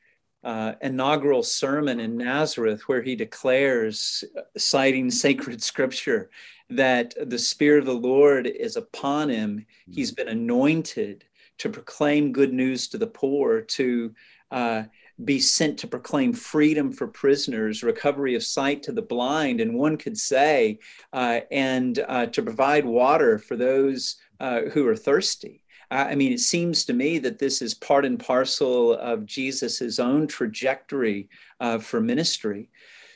uh, 0.43 0.73
inaugural 0.81 1.45
sermon 1.45 2.01
in 2.01 2.17
Nazareth, 2.17 2.89
where 2.89 3.03
he 3.03 3.15
declares, 3.15 4.25
citing 4.57 5.09
sacred 5.09 5.63
scripture, 5.71 6.31
that 6.71 7.15
the 7.29 7.39
Spirit 7.39 7.81
of 7.81 7.87
the 7.87 7.95
Lord 7.95 8.49
is 8.49 8.77
upon 8.77 9.29
him. 9.29 9.65
He's 9.89 10.11
been 10.11 10.29
anointed 10.29 11.25
to 11.59 11.69
proclaim 11.69 12.33
good 12.33 12.53
news 12.53 12.89
to 12.89 12.99
the 12.99 13.07
poor, 13.07 13.61
to 13.61 14.13
uh, 14.51 14.85
be 15.25 15.39
sent 15.39 15.79
to 15.79 15.87
proclaim 15.87 16.33
freedom 16.33 16.93
for 16.93 17.07
prisoners, 17.07 17.83
recovery 17.83 18.35
of 18.35 18.43
sight 18.43 18.83
to 18.85 18.93
the 18.93 19.03
blind, 19.03 19.61
and 19.61 19.75
one 19.75 19.97
could 19.97 20.19
say, 20.19 20.79
uh, 21.13 21.41
and 21.51 21.99
uh, 22.09 22.27
to 22.27 22.43
provide 22.43 22.85
water 22.85 23.39
for 23.39 23.57
those 23.57 24.17
uh, 24.41 24.63
who 24.73 24.87
are 24.89 24.97
thirsty. 24.97 25.63
I 25.91 26.15
mean, 26.15 26.33
it 26.33 26.41
seems 26.41 26.87
to 26.87 26.95
me 26.95 27.19
that 27.19 27.39
this 27.39 27.61
is 27.61 27.75
part 27.75 28.07
and 28.07 28.19
parcel 28.19 28.95
of 28.95 29.27
Jesus's 29.27 29.99
own 29.99 30.27
trajectory 30.27 31.29
uh, 31.61 31.79
for 31.79 32.01
ministry. 32.01 32.71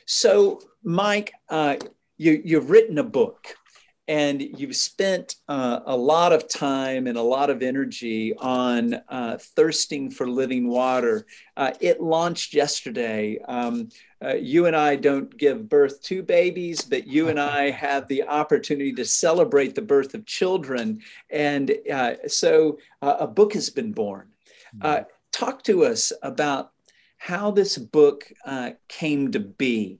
So, 0.05 0.61
Mike, 0.83 1.33
uh, 1.49 1.77
you, 2.17 2.39
you've 2.45 2.69
written 2.69 2.99
a 2.99 3.03
book 3.03 3.55
and 4.07 4.41
you've 4.41 4.75
spent 4.75 5.35
uh, 5.49 5.81
a 5.85 5.95
lot 5.95 6.31
of 6.31 6.47
time 6.47 7.07
and 7.07 7.17
a 7.17 7.21
lot 7.21 7.49
of 7.49 7.61
energy 7.61 8.33
on 8.37 8.95
uh, 9.09 9.37
thirsting 9.37 10.09
for 10.09 10.29
living 10.29 10.69
water. 10.69 11.25
Uh, 11.57 11.73
it 11.81 12.01
launched 12.01 12.53
yesterday. 12.53 13.37
Um, 13.49 13.89
uh, 14.23 14.35
you 14.35 14.65
and 14.65 14.75
I 14.75 14.95
don't 14.95 15.35
give 15.37 15.67
birth 15.67 16.01
to 16.03 16.23
babies, 16.23 16.83
but 16.83 17.05
you 17.05 17.27
and 17.27 17.39
I 17.39 17.69
have 17.85 18.07
the 18.07 18.23
opportunity 18.23 18.93
to 18.93 19.03
celebrate 19.03 19.75
the 19.75 19.81
birth 19.81 20.13
of 20.13 20.25
children. 20.25 21.01
And 21.29 21.75
uh, 21.91 22.13
so 22.27 22.79
uh, 23.01 23.17
a 23.19 23.27
book 23.27 23.53
has 23.53 23.69
been 23.69 23.91
born. 23.91 24.29
Hmm. 24.81 25.03
talk 25.31 25.63
to 25.63 25.85
us 25.85 26.11
about 26.21 26.71
how 27.17 27.51
this 27.51 27.77
book 27.77 28.31
came 28.89 29.31
to 29.31 29.39
be 29.39 29.99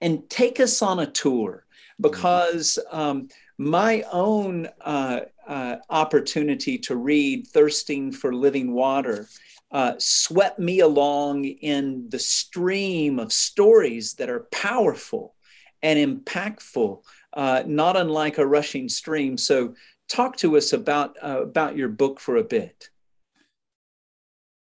and 0.00 0.28
take 0.28 0.58
us 0.60 0.82
on 0.82 0.98
a 0.98 1.06
tour 1.06 1.64
hmm. 1.96 2.02
because 2.02 2.78
um, 2.90 3.28
my 3.58 4.04
own 4.12 4.68
uh, 4.80 5.20
uh, 5.46 5.76
opportunity 5.90 6.78
to 6.78 6.96
read 6.96 7.48
Thirsting 7.48 8.12
for 8.12 8.32
Living 8.32 8.72
Water 8.72 9.28
uh, 9.72 9.94
swept 9.98 10.58
me 10.58 10.80
along 10.80 11.44
in 11.44 12.08
the 12.08 12.18
stream 12.18 13.18
of 13.18 13.32
stories 13.32 14.14
that 14.14 14.30
are 14.30 14.46
powerful 14.52 15.34
and 15.82 15.98
impactful 15.98 17.02
uh, 17.34 17.62
not 17.66 17.96
unlike 17.96 18.38
a 18.38 18.46
rushing 18.46 18.88
stream. 18.88 19.36
So, 19.36 19.74
talk 20.08 20.36
to 20.38 20.56
us 20.56 20.72
about 20.72 21.16
uh, 21.22 21.42
about 21.42 21.76
your 21.76 21.88
book 21.88 22.18
for 22.20 22.36
a 22.36 22.44
bit. 22.44 22.88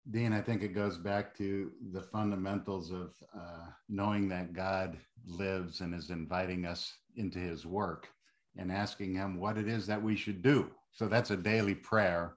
Dean, 0.09 0.33
I 0.33 0.41
think 0.41 0.63
it 0.63 0.73
goes 0.73 0.97
back 0.97 1.37
to 1.37 1.71
the 1.91 2.01
fundamentals 2.01 2.91
of 2.91 3.13
uh, 3.35 3.67
knowing 3.89 4.27
that 4.29 4.53
God 4.53 4.97
lives 5.25 5.81
and 5.81 5.93
is 5.93 6.09
inviting 6.09 6.65
us 6.65 6.93
into 7.15 7.39
his 7.39 7.65
work 7.65 8.07
and 8.57 8.71
asking 8.71 9.15
him 9.15 9.39
what 9.39 9.57
it 9.57 9.67
is 9.67 9.87
that 9.87 10.01
we 10.01 10.15
should 10.15 10.41
do. 10.41 10.69
So 10.91 11.07
that's 11.07 11.31
a 11.31 11.37
daily 11.37 11.75
prayer. 11.75 12.35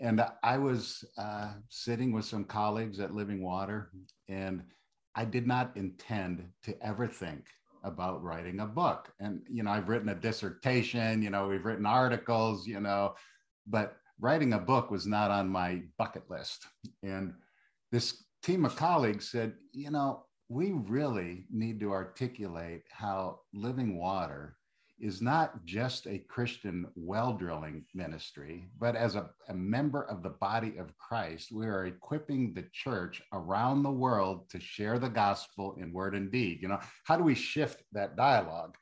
And 0.00 0.22
I 0.42 0.58
was 0.58 1.04
uh, 1.16 1.52
sitting 1.68 2.12
with 2.12 2.24
some 2.24 2.44
colleagues 2.44 3.00
at 3.00 3.14
Living 3.14 3.42
Water, 3.42 3.90
and 4.28 4.62
I 5.14 5.24
did 5.24 5.46
not 5.46 5.76
intend 5.76 6.46
to 6.64 6.82
ever 6.84 7.06
think 7.06 7.46
about 7.82 8.22
writing 8.22 8.60
a 8.60 8.66
book. 8.66 9.12
And, 9.20 9.42
you 9.48 9.62
know, 9.62 9.70
I've 9.70 9.88
written 9.88 10.10
a 10.10 10.14
dissertation, 10.14 11.22
you 11.22 11.30
know, 11.30 11.48
we've 11.48 11.64
written 11.64 11.86
articles, 11.86 12.66
you 12.66 12.80
know, 12.80 13.14
but 13.66 13.96
writing 14.20 14.52
a 14.52 14.58
book 14.58 14.90
was 14.90 15.06
not 15.06 15.30
on 15.30 15.48
my 15.48 15.82
bucket 15.96 16.28
list. 16.28 16.66
And 17.02 17.32
this 17.92 18.24
team 18.42 18.64
of 18.64 18.76
colleagues 18.76 19.30
said, 19.30 19.54
you 19.72 19.90
know, 19.90 20.24
we 20.48 20.72
really 20.72 21.46
need 21.50 21.80
to 21.80 21.92
articulate 21.92 22.82
how 22.90 23.40
living 23.54 23.98
water 23.98 24.55
is 24.98 25.20
not 25.20 25.64
just 25.64 26.06
a 26.06 26.18
Christian 26.18 26.86
well 26.94 27.34
drilling 27.34 27.84
ministry, 27.94 28.68
but 28.78 28.96
as 28.96 29.14
a, 29.14 29.28
a, 29.48 29.54
member 29.54 30.02
of 30.04 30.22
the 30.22 30.30
body 30.30 30.78
of 30.78 30.96
Christ, 30.96 31.52
we 31.52 31.66
are 31.66 31.86
equipping 31.86 32.54
the 32.54 32.64
church 32.72 33.20
around 33.32 33.82
the 33.82 33.90
world 33.90 34.48
to 34.50 34.60
share 34.60 34.98
the 34.98 35.10
gospel 35.10 35.76
in 35.78 35.92
word 35.92 36.14
and 36.14 36.32
deed. 36.32 36.60
You 36.62 36.68
know, 36.68 36.80
how 37.04 37.16
do 37.16 37.24
we 37.24 37.34
shift 37.34 37.82
that 37.92 38.16
dialogue? 38.16 38.76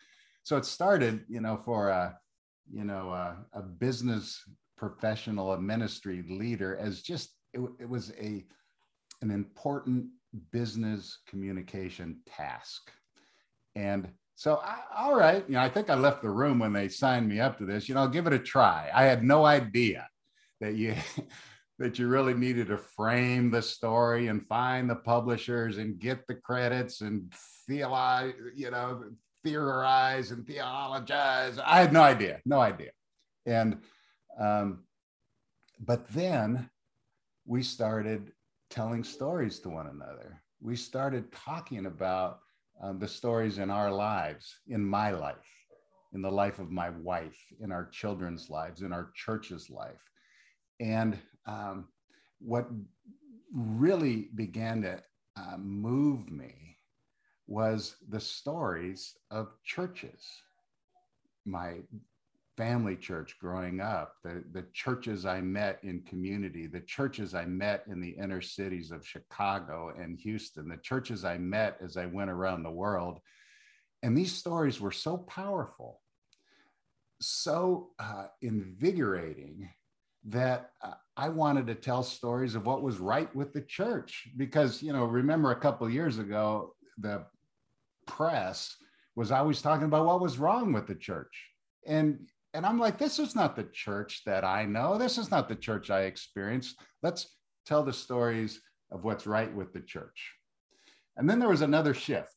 So 0.44 0.56
it 0.56 0.64
started, 0.64 1.24
you 1.28 1.40
know, 1.40 1.56
for 1.56 1.88
a, 1.88 2.16
you 2.72 2.84
know, 2.84 3.10
a, 3.10 3.36
a 3.52 3.62
business 3.62 4.40
professional, 4.76 5.52
a 5.52 5.60
ministry 5.60 6.24
leader, 6.28 6.76
as 6.76 7.02
just 7.02 7.30
it, 7.52 7.60
it 7.80 7.88
was 7.88 8.12
a 8.20 8.44
an 9.22 9.30
important 9.30 10.06
business 10.52 11.18
communication 11.26 12.20
task, 12.26 12.90
and 13.74 14.08
so, 14.36 14.56
I, 14.56 14.78
all 14.96 15.16
right, 15.16 15.44
you 15.46 15.54
know, 15.54 15.60
I 15.60 15.68
think 15.68 15.90
I 15.90 15.94
left 15.94 16.22
the 16.22 16.30
room 16.30 16.58
when 16.58 16.72
they 16.72 16.88
signed 16.88 17.28
me 17.28 17.40
up 17.40 17.58
to 17.58 17.66
this. 17.66 17.88
You 17.88 17.94
know, 17.94 18.02
I'll 18.02 18.08
give 18.08 18.26
it 18.26 18.32
a 18.32 18.38
try. 18.38 18.90
I 18.92 19.04
had 19.04 19.22
no 19.22 19.44
idea 19.44 20.08
that 20.60 20.74
you 20.74 20.94
that 21.78 21.98
you 21.98 22.06
really 22.06 22.34
needed 22.34 22.68
to 22.68 22.78
frame 22.78 23.50
the 23.50 23.62
story 23.62 24.28
and 24.28 24.46
find 24.46 24.88
the 24.88 24.94
publishers 24.94 25.78
and 25.78 25.98
get 25.98 26.24
the 26.28 26.34
credits 26.34 27.00
and 27.00 27.32
theologize, 27.66 28.34
you 28.54 28.70
know, 28.70 29.04
theorize 29.42 30.30
and 30.30 30.46
theologize. 30.46 31.58
I 31.58 31.80
had 31.80 31.92
no 31.92 32.02
idea, 32.02 32.40
no 32.44 32.60
idea. 32.60 32.90
And 33.46 33.78
um, 34.40 34.84
but 35.80 36.08
then 36.08 36.70
we 37.46 37.62
started 37.62 38.32
telling 38.70 39.04
stories 39.04 39.60
to 39.60 39.68
one 39.68 39.86
another. 39.86 40.42
We 40.60 40.76
started 40.76 41.30
talking 41.32 41.86
about 41.86 42.38
um, 42.82 42.98
the 42.98 43.08
stories 43.08 43.58
in 43.58 43.70
our 43.70 43.90
lives, 43.90 44.60
in 44.68 44.84
my 44.84 45.10
life, 45.10 45.36
in 46.12 46.22
the 46.22 46.30
life 46.30 46.58
of 46.58 46.70
my 46.70 46.90
wife, 46.90 47.38
in 47.60 47.72
our 47.72 47.88
children's 47.88 48.50
lives, 48.50 48.82
in 48.82 48.92
our 48.92 49.10
church's 49.14 49.70
life. 49.70 50.10
And 50.80 51.18
um, 51.46 51.88
what 52.38 52.68
really 53.52 54.30
began 54.34 54.82
to 54.82 55.02
uh, 55.36 55.56
move 55.58 56.30
me 56.30 56.78
was 57.46 57.96
the 58.08 58.20
stories 58.20 59.16
of 59.30 59.48
churches. 59.64 60.24
My 61.44 61.80
family 62.56 62.96
church 62.96 63.36
growing 63.40 63.80
up, 63.80 64.14
the, 64.22 64.44
the 64.52 64.64
churches 64.72 65.26
I 65.26 65.40
met 65.40 65.80
in 65.82 66.02
community, 66.02 66.66
the 66.66 66.80
churches 66.80 67.34
I 67.34 67.44
met 67.46 67.84
in 67.88 68.00
the 68.00 68.10
inner 68.10 68.40
cities 68.40 68.90
of 68.90 69.06
Chicago 69.06 69.92
and 69.98 70.18
Houston, 70.20 70.68
the 70.68 70.76
churches 70.76 71.24
I 71.24 71.38
met 71.38 71.78
as 71.82 71.96
I 71.96 72.06
went 72.06 72.30
around 72.30 72.62
the 72.62 72.70
world. 72.70 73.20
And 74.02 74.16
these 74.16 74.32
stories 74.32 74.80
were 74.80 74.92
so 74.92 75.16
powerful, 75.16 76.00
so 77.20 77.90
uh, 77.98 78.26
invigorating 78.42 79.70
that 80.26 80.70
uh, 80.82 80.92
I 81.16 81.28
wanted 81.28 81.66
to 81.66 81.74
tell 81.74 82.02
stories 82.02 82.54
of 82.54 82.66
what 82.66 82.82
was 82.82 82.98
right 82.98 83.34
with 83.34 83.52
the 83.52 83.62
church. 83.62 84.28
Because, 84.36 84.82
you 84.82 84.92
know, 84.92 85.04
remember 85.04 85.50
a 85.50 85.60
couple 85.60 85.88
years 85.90 86.18
ago, 86.18 86.74
the 86.98 87.24
press 88.06 88.76
was 89.16 89.32
always 89.32 89.62
talking 89.62 89.86
about 89.86 90.06
what 90.06 90.20
was 90.20 90.38
wrong 90.38 90.72
with 90.72 90.86
the 90.86 90.94
church. 90.94 91.50
And 91.86 92.28
and 92.54 92.64
I'm 92.64 92.78
like, 92.78 92.98
this 92.98 93.18
is 93.18 93.34
not 93.34 93.56
the 93.56 93.64
church 93.64 94.22
that 94.26 94.44
I 94.44 94.64
know. 94.64 94.96
This 94.96 95.18
is 95.18 95.28
not 95.30 95.48
the 95.48 95.56
church 95.56 95.90
I 95.90 96.02
experienced. 96.02 96.80
Let's 97.02 97.26
tell 97.66 97.82
the 97.82 97.92
stories 97.92 98.60
of 98.92 99.02
what's 99.02 99.26
right 99.26 99.52
with 99.52 99.72
the 99.72 99.80
church. 99.80 100.32
And 101.16 101.28
then 101.28 101.40
there 101.40 101.48
was 101.48 101.62
another 101.62 101.94
shift. 101.94 102.36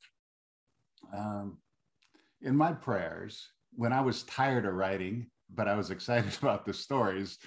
Um, 1.16 1.60
in 2.42 2.58
my 2.58 2.74
prayers, 2.74 3.48
when 3.76 3.94
I 3.94 4.02
was 4.02 4.24
tired 4.24 4.66
of 4.66 4.74
writing, 4.74 5.28
but 5.54 5.68
I 5.68 5.76
was 5.76 5.92
excited 5.92 6.36
about 6.42 6.66
the 6.66 6.74
stories, 6.74 7.38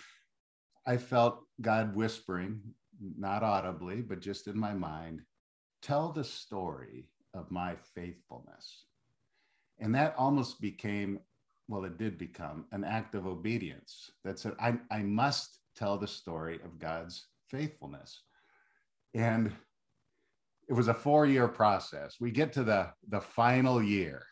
I 0.86 0.96
felt 0.96 1.40
God 1.60 1.96
whispering, 1.96 2.60
not 3.18 3.42
audibly, 3.42 4.00
but 4.00 4.20
just 4.20 4.46
in 4.46 4.58
my 4.58 4.74
mind, 4.74 5.22
tell 5.82 6.12
the 6.12 6.24
story 6.24 7.08
of 7.34 7.50
my 7.50 7.74
faithfulness. 7.96 8.84
And 9.80 9.94
that 9.96 10.14
almost 10.16 10.60
became 10.60 11.18
well, 11.70 11.84
it 11.84 11.98
did 11.98 12.18
become 12.18 12.64
an 12.72 12.82
act 12.82 13.14
of 13.14 13.28
obedience 13.28 14.10
that 14.24 14.40
said, 14.40 14.54
I, 14.60 14.74
I 14.90 15.04
must 15.04 15.60
tell 15.76 15.96
the 15.96 16.08
story 16.08 16.58
of 16.64 16.80
God's 16.80 17.28
faithfulness. 17.48 18.22
And 19.14 19.52
it 20.68 20.72
was 20.72 20.88
a 20.88 20.94
four 20.94 21.26
year 21.26 21.46
process. 21.46 22.16
We 22.18 22.32
get 22.32 22.52
to 22.54 22.64
the, 22.64 22.88
the 23.08 23.20
final 23.20 23.80
year. 23.80 24.24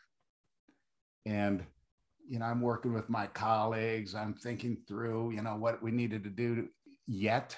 And, 1.26 1.64
you 2.28 2.40
know, 2.40 2.46
I'm 2.46 2.60
working 2.60 2.92
with 2.92 3.08
my 3.08 3.28
colleagues. 3.28 4.16
I'm 4.16 4.34
thinking 4.34 4.76
through, 4.88 5.30
you 5.30 5.42
know, 5.42 5.54
what 5.54 5.80
we 5.80 5.92
needed 5.92 6.24
to 6.24 6.30
do 6.30 6.66
yet. 7.06 7.56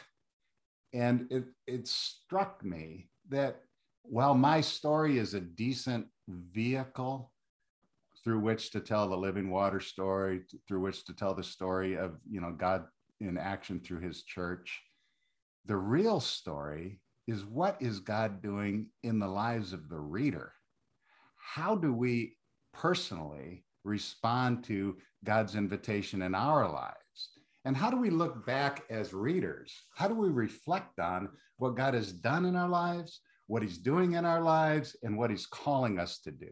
And 0.92 1.26
it, 1.30 1.44
it 1.66 1.88
struck 1.88 2.62
me 2.62 3.08
that 3.30 3.62
while 4.02 4.34
my 4.34 4.60
story 4.60 5.16
is 5.16 5.32
a 5.32 5.40
decent 5.40 6.06
vehicle 6.28 7.32
through 8.22 8.40
which 8.40 8.70
to 8.70 8.80
tell 8.80 9.08
the 9.08 9.16
living 9.16 9.50
water 9.50 9.80
story, 9.80 10.42
through 10.68 10.80
which 10.80 11.04
to 11.04 11.14
tell 11.14 11.34
the 11.34 11.42
story 11.42 11.96
of 11.96 12.16
you 12.28 12.40
know 12.40 12.52
God 12.52 12.84
in 13.20 13.38
action 13.38 13.80
through 13.80 14.00
His 14.00 14.22
church. 14.22 14.80
The 15.66 15.76
real 15.76 16.20
story 16.20 17.00
is 17.26 17.44
what 17.44 17.76
is 17.80 18.00
God 18.00 18.42
doing 18.42 18.86
in 19.02 19.18
the 19.18 19.28
lives 19.28 19.72
of 19.72 19.88
the 19.88 19.98
reader? 19.98 20.52
How 21.36 21.74
do 21.74 21.92
we 21.92 22.36
personally 22.72 23.64
respond 23.84 24.64
to 24.64 24.96
God's 25.24 25.54
invitation 25.54 26.22
in 26.22 26.34
our 26.34 26.70
lives? 26.70 27.30
And 27.64 27.76
how 27.76 27.90
do 27.90 27.98
we 27.98 28.10
look 28.10 28.46
back 28.46 28.82
as 28.90 29.12
readers? 29.12 29.74
How 29.94 30.08
do 30.08 30.14
we 30.14 30.28
reflect 30.28 30.98
on 30.98 31.28
what 31.58 31.76
God 31.76 31.94
has 31.94 32.12
done 32.12 32.46
in 32.46 32.56
our 32.56 32.68
lives, 32.68 33.20
what 33.46 33.62
He's 33.62 33.78
doing 33.78 34.14
in 34.14 34.24
our 34.24 34.40
lives, 34.40 34.96
and 35.02 35.16
what 35.16 35.30
He's 35.30 35.46
calling 35.46 35.98
us 35.98 36.20
to 36.20 36.30
do? 36.30 36.50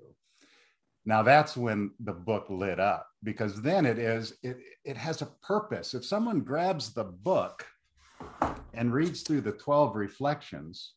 Now 1.04 1.22
that's 1.22 1.56
when 1.56 1.92
the 2.00 2.12
book 2.12 2.46
lit 2.50 2.78
up 2.78 3.08
because 3.22 3.62
then 3.62 3.86
it 3.86 3.98
is 3.98 4.34
it 4.42 4.58
it 4.84 4.96
has 4.96 5.22
a 5.22 5.32
purpose. 5.42 5.94
If 5.94 6.04
someone 6.04 6.40
grabs 6.40 6.92
the 6.92 7.04
book 7.04 7.66
and 8.74 8.92
reads 8.92 9.22
through 9.22 9.42
the 9.42 9.52
12 9.52 9.96
reflections, 9.96 10.92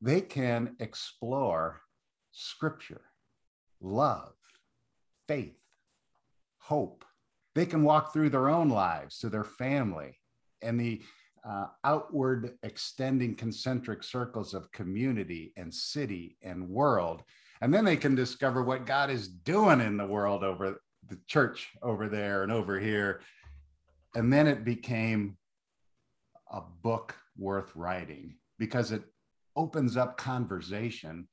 they 0.00 0.20
can 0.20 0.76
explore 0.80 1.80
scripture, 2.32 3.02
love, 3.80 4.32
faith, 5.28 5.58
hope. 6.58 7.04
They 7.54 7.66
can 7.66 7.84
walk 7.84 8.12
through 8.12 8.30
their 8.30 8.48
own 8.48 8.68
lives 8.68 9.18
to 9.20 9.28
their 9.28 9.44
family 9.44 10.18
and 10.62 10.80
the 10.80 11.02
uh, 11.44 11.66
outward 11.84 12.56
extending 12.62 13.34
concentric 13.34 14.02
circles 14.02 14.54
of 14.54 14.70
community 14.72 15.52
and 15.56 15.74
city 15.74 16.36
and 16.42 16.68
world 16.68 17.22
and 17.62 17.72
then 17.72 17.84
they 17.84 17.96
can 17.96 18.16
discover 18.16 18.64
what 18.64 18.86
God 18.86 19.08
is 19.08 19.28
doing 19.28 19.80
in 19.80 19.96
the 19.96 20.06
world 20.06 20.42
over 20.42 20.80
the 21.08 21.18
church 21.28 21.70
over 21.80 22.08
there 22.08 22.42
and 22.42 22.50
over 22.50 22.78
here. 22.78 23.20
And 24.16 24.32
then 24.32 24.48
it 24.48 24.64
became 24.64 25.36
a 26.50 26.60
book 26.82 27.14
worth 27.38 27.70
writing 27.76 28.34
because 28.58 28.90
it 28.90 29.04
opens 29.54 29.96
up 29.96 30.18
conversation 30.18 31.28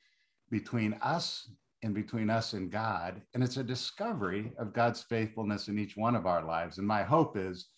between 0.52 0.94
us 1.02 1.50
and 1.82 1.96
between 1.96 2.30
us 2.30 2.54
and 2.54 2.72
God. 2.72 3.24
And 3.34 3.44
it's 3.44 3.58
a 3.58 3.64
discovery 3.64 4.52
of 4.60 4.72
God's 4.72 5.02
faithfulness 5.02 5.68
in 5.68 5.80
each 5.80 5.98
one 5.98 6.16
of 6.16 6.28
our 6.28 6.46
lives. 6.46 6.78
And 6.78 6.86
my 6.86 7.02
hope 7.02 7.38
is 7.38 7.70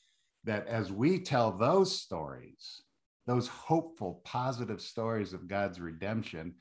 that 0.43 0.67
as 0.67 0.91
we 0.91 1.21
tell 1.21 1.53
those 1.53 1.97
stories, 1.97 2.81
those 3.25 3.47
hopeful, 3.47 4.19
positive 4.25 4.81
stories 4.81 5.31
of 5.31 5.47
God's 5.47 5.79
redemption, 5.79 6.55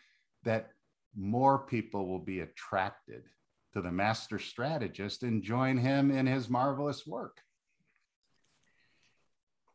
that 0.45 0.71
more 1.17 1.59
people 1.59 2.07
will 2.07 2.21
be 2.21 2.41
attracted 2.41 3.23
to 3.73 3.81
the 3.81 3.91
master 3.91 4.39
strategist 4.39 5.23
and 5.23 5.43
join 5.43 5.77
him 5.77 6.11
in 6.11 6.27
his 6.27 6.49
marvelous 6.49 7.07
work. 7.07 7.41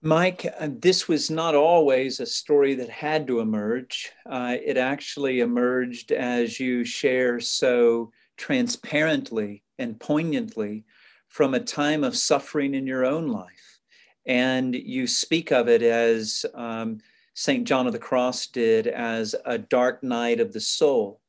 Mike, 0.02 0.46
uh, 0.60 0.70
this 0.70 1.08
was 1.08 1.32
not 1.32 1.56
always 1.56 2.20
a 2.20 2.26
story 2.26 2.76
that 2.76 2.90
had 2.90 3.26
to 3.26 3.40
emerge. 3.40 4.12
Uh, 4.26 4.56
it 4.64 4.78
actually 4.78 5.40
emerged 5.40 6.12
as 6.12 6.60
you 6.60 6.86
share 6.86 7.40
so 7.40 8.12
transparently 8.38 9.64
and 9.80 10.00
poignantly 10.00 10.86
from 11.28 11.54
a 11.54 11.60
time 11.60 12.04
of 12.04 12.16
suffering 12.16 12.76
in 12.76 12.86
your 12.86 13.06
own 13.06 13.30
life. 13.30 13.80
And 14.28 14.76
you 14.76 15.08
speak 15.08 15.52
of 15.52 15.68
it 15.68 15.82
as 15.82 16.46
um, 16.54 17.00
St. 17.34 17.68
John 17.68 17.88
of 17.88 17.94
the 17.94 18.00
Cross 18.00 18.48
did, 18.48 18.88
as 18.88 19.36
a 19.46 19.58
dark 19.58 20.04
night 20.04 20.40
of 20.40 20.54
the 20.54 20.62
soul. 20.62 21.20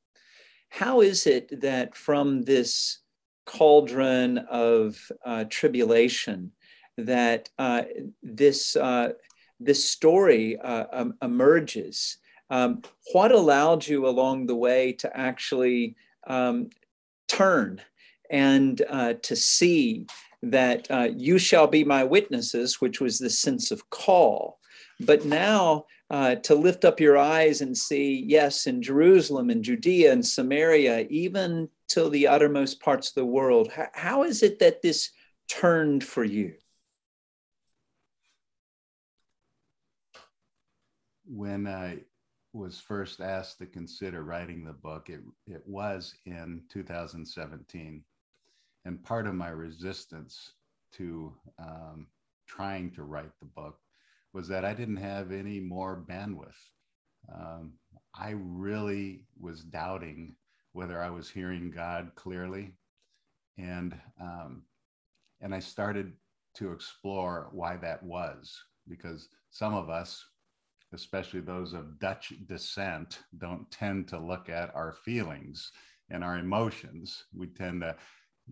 How 0.69 1.01
is 1.01 1.27
it 1.27 1.61
that 1.61 1.95
from 1.95 2.43
this 2.43 2.99
cauldron 3.47 4.39
of 4.39 5.11
uh, 5.25 5.45
tribulation, 5.49 6.53
that 6.99 7.49
uh, 7.59 7.83
this 8.23 8.77
uh, 8.77 9.13
this 9.59 9.89
story 9.89 10.59
um, 10.61 11.15
emerges. 11.23 12.19
Um, 12.51 12.83
what 13.13 13.33
allowed 13.33 13.87
you 13.87 14.07
along 14.07 14.47
the 14.47 14.55
way 14.55 14.93
to 14.93 15.17
actually 15.17 15.97
um, 16.27 16.69
turn 17.27 17.81
and 18.31 18.83
uh, 18.89 19.15
to 19.23 19.35
see 19.35 20.07
that 20.43 20.89
you 21.17 21.39
shall 21.39 21.67
be 21.67 21.85
my 21.85 22.05
witnesses, 22.05 22.81
which 22.81 23.01
was 23.01 23.19
the 23.19 23.31
sense 23.31 23.71
of 23.71 23.89
call, 23.91 24.59
but 25.01 25.25
now 25.25 25.87
uh, 26.11 26.37
to 26.37 26.55
lift 26.55 26.85
up 26.85 27.01
your 27.01 27.19
eyes 27.19 27.61
and 27.61 27.77
see, 27.77 28.25
yes, 28.27 28.67
in 28.67 28.83
Jerusalem 28.83 29.51
and 29.51 29.63
Judea 29.63 30.13
and 30.13 30.25
Samaria, 30.25 31.07
even 31.11 31.69
till 31.89 32.11
the 32.11 32.29
uttermost 32.29 32.81
parts 32.81 33.09
of 33.09 33.15
the 33.15 33.27
world. 33.27 33.71
how, 33.73 33.89
how 33.95 34.23
is 34.25 34.43
it 34.43 34.59
that 34.61 34.83
this 34.83 35.11
turned 35.49 36.05
for 36.05 36.25
you? 36.25 36.55
when 41.27 41.67
I 41.67 41.99
was 42.53 42.81
first 42.81 43.21
asked 43.21 43.59
to 43.59 43.67
consider 43.67 44.23
writing 44.23 44.65
the 44.65 44.73
book, 44.73 45.11
it, 45.11 45.21
it 45.47 45.63
was 45.67 46.15
in 46.25 46.63
2017. 46.71 48.03
And 48.85 49.05
part 49.05 49.27
of 49.27 49.35
my 49.35 49.49
resistance 49.49 50.53
to 50.95 51.33
um, 51.59 52.07
trying 52.47 52.93
to 52.93 53.03
write 53.03 53.33
the 53.41 53.47
book 53.47 53.79
was 54.37 54.49
that 54.49 54.65
I 54.65 54.75
didn't 54.75 54.99
have 54.99 55.33
any 55.33 55.61
more 55.61 56.05
bandwidth. 56.09 56.61
Um, 57.35 57.73
I 58.15 58.35
really 58.37 59.25
was 59.41 59.63
doubting 59.63 60.37
whether 60.73 61.03
I 61.03 61.11
was 61.11 61.31
hearing 61.31 61.71
God 61.71 62.13
clearly. 62.15 62.75
And, 63.59 63.99
um, 64.21 64.63
and 65.41 65.55
I 65.55 65.61
started 65.61 66.13
to 66.57 66.73
explore 66.73 67.49
why 67.53 67.79
that 67.79 68.03
was, 68.03 68.63
because 68.87 69.29
some 69.51 69.75
of 69.75 69.89
us 69.89 70.25
especially 70.93 71.41
those 71.41 71.73
of 71.73 71.99
Dutch 71.99 72.33
descent, 72.47 73.21
don't 73.39 73.71
tend 73.71 74.09
to 74.09 74.19
look 74.19 74.49
at 74.49 74.75
our 74.75 74.93
feelings 75.05 75.73
and 76.11 76.23
our 76.23 76.39
emotions. 76.39 77.25
We 77.35 77.49
tend 77.49 77.83
to, 77.83 77.97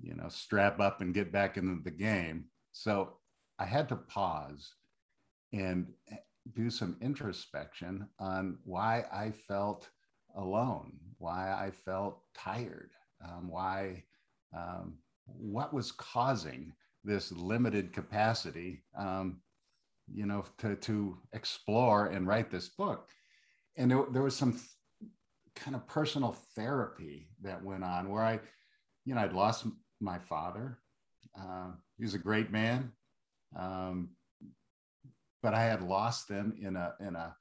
you 0.03 0.15
know, 0.15 0.29
strap 0.29 0.81
up 0.81 1.01
and 1.01 1.15
get 1.15 1.33
back 1.33 1.57
into 1.57 1.83
the 1.83 1.91
game. 1.91 2.47
So 2.73 3.15
I 3.59 3.65
had 3.65 3.89
to 3.91 3.97
pause 3.97 4.75
and 5.55 5.87
do 6.55 6.69
some 6.69 6.97
introspection 7.01 8.09
on 8.19 8.59
why 8.65 9.05
I 9.13 9.31
felt 9.31 9.89
alone, 10.37 10.93
why 11.19 11.53
I 11.53 11.71
felt 11.71 12.21
tired, 12.37 12.91
um, 13.25 13.49
why, 13.49 14.05
um, 14.57 14.99
what 15.27 15.73
was 15.73 15.93
causing 15.93 16.73
this 17.05 17.33
limited 17.33 17.93
capacity 17.93 18.83
um, 18.99 19.41
you 20.13 20.27
know, 20.27 20.45
to, 20.59 20.77
to 20.77 21.17
explore 21.33 22.07
and 22.07 22.27
write 22.27 22.51
this 22.51 22.69
book. 22.69 23.09
And 23.77 23.91
there, 23.91 24.05
there 24.13 24.23
was 24.23 24.37
some 24.37 24.53
th- 24.53 24.63
kind 25.55 25.75
of 25.75 25.87
personal 25.87 26.37
therapy 26.55 27.29
that 27.43 27.63
went 27.63 27.85
on 27.85 28.11
where 28.11 28.23
I, 28.23 28.41
you 29.05 29.15
know, 29.15 29.21
I'd 29.23 29.33
lost 29.33 29.67
my 30.01 30.19
father. 30.19 30.79
Uh, 31.39 31.71
he 31.97 32.05
was 32.05 32.15
a 32.15 32.19
great 32.19 32.51
man. 32.51 32.93
Um, 33.59 34.11
but 35.45 35.53
I 35.53 35.65
had 35.65 35.83
lost 35.83 36.27
them 36.27 36.55
in 36.59 36.75
a, 36.75 36.95
in 37.01 37.15
a, 37.17 37.37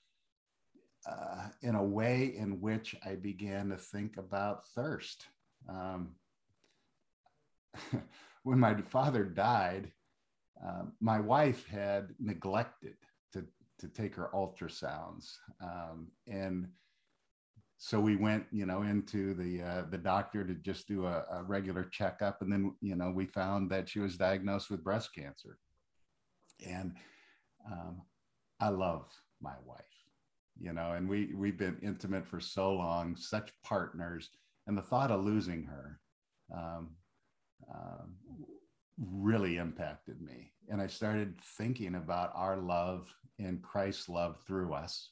uh, 1.10 1.48
in 1.62 1.76
a 1.76 1.84
way 1.84 2.34
in 2.38 2.60
which 2.60 2.98
I 3.06 3.16
began 3.16 3.70
to 3.70 3.78
think 3.78 4.18
about 4.18 4.68
thirst. 4.76 5.26
Um, 5.70 6.16
when 8.44 8.60
my 8.60 8.76
father 8.82 9.24
died, 9.24 9.90
um, 10.62 10.92
my 11.00 11.22
wife 11.22 11.66
had 11.66 12.10
neglected 12.20 12.96
to, 13.32 13.46
to 13.80 13.88
take 13.88 14.16
her 14.16 14.30
ultrasounds. 14.34 15.38
Um, 15.62 16.12
and 16.28 16.68
so 17.78 18.02
we 18.02 18.18
went, 18.18 18.44
you 18.52 18.66
know, 18.66 18.82
into 18.82 19.34
the, 19.34 19.62
uh, 19.62 19.84
the 19.90 19.98
doctor 19.98 20.44
to 20.44 20.56
just 20.56 20.90
do 20.90 21.06
a, 21.06 21.24
a 21.32 21.44
regular 21.44 21.86
checkup. 21.86 22.42
And 22.42 22.52
then, 22.52 22.76
you 22.82 22.98
know, 22.98 23.12
we 23.12 23.28
found 23.28 23.72
that 23.72 23.88
she 23.88 24.02
was 24.02 24.18
diagnosed 24.18 24.70
with 24.70 24.84
breast 24.84 25.16
cancer. 25.16 25.58
And 26.68 26.98
um, 27.66 28.02
I 28.60 28.70
love 28.70 29.06
my 29.42 29.56
wife, 29.66 29.82
you 30.60 30.74
know, 30.74 30.94
and 30.94 31.08
we, 31.08 31.34
we've 31.36 31.58
been 31.58 31.78
intimate 31.82 32.26
for 32.26 32.40
so 32.40 32.74
long, 32.74 33.16
such 33.16 33.52
partners. 33.64 34.30
And 34.68 34.78
the 34.78 34.82
thought 34.82 35.12
of 35.12 35.24
losing 35.24 35.64
her 35.64 36.00
um, 36.54 36.90
um, 37.74 38.16
really 38.98 39.58
impacted 39.58 40.22
me. 40.22 40.52
And 40.70 40.82
I 40.82 40.88
started 40.88 41.36
thinking 41.58 41.96
about 41.96 42.32
our 42.36 42.58
love 42.58 43.14
and 43.40 43.62
Christ's 43.62 44.10
love 44.10 44.38
through 44.48 44.74
us. 44.74 45.10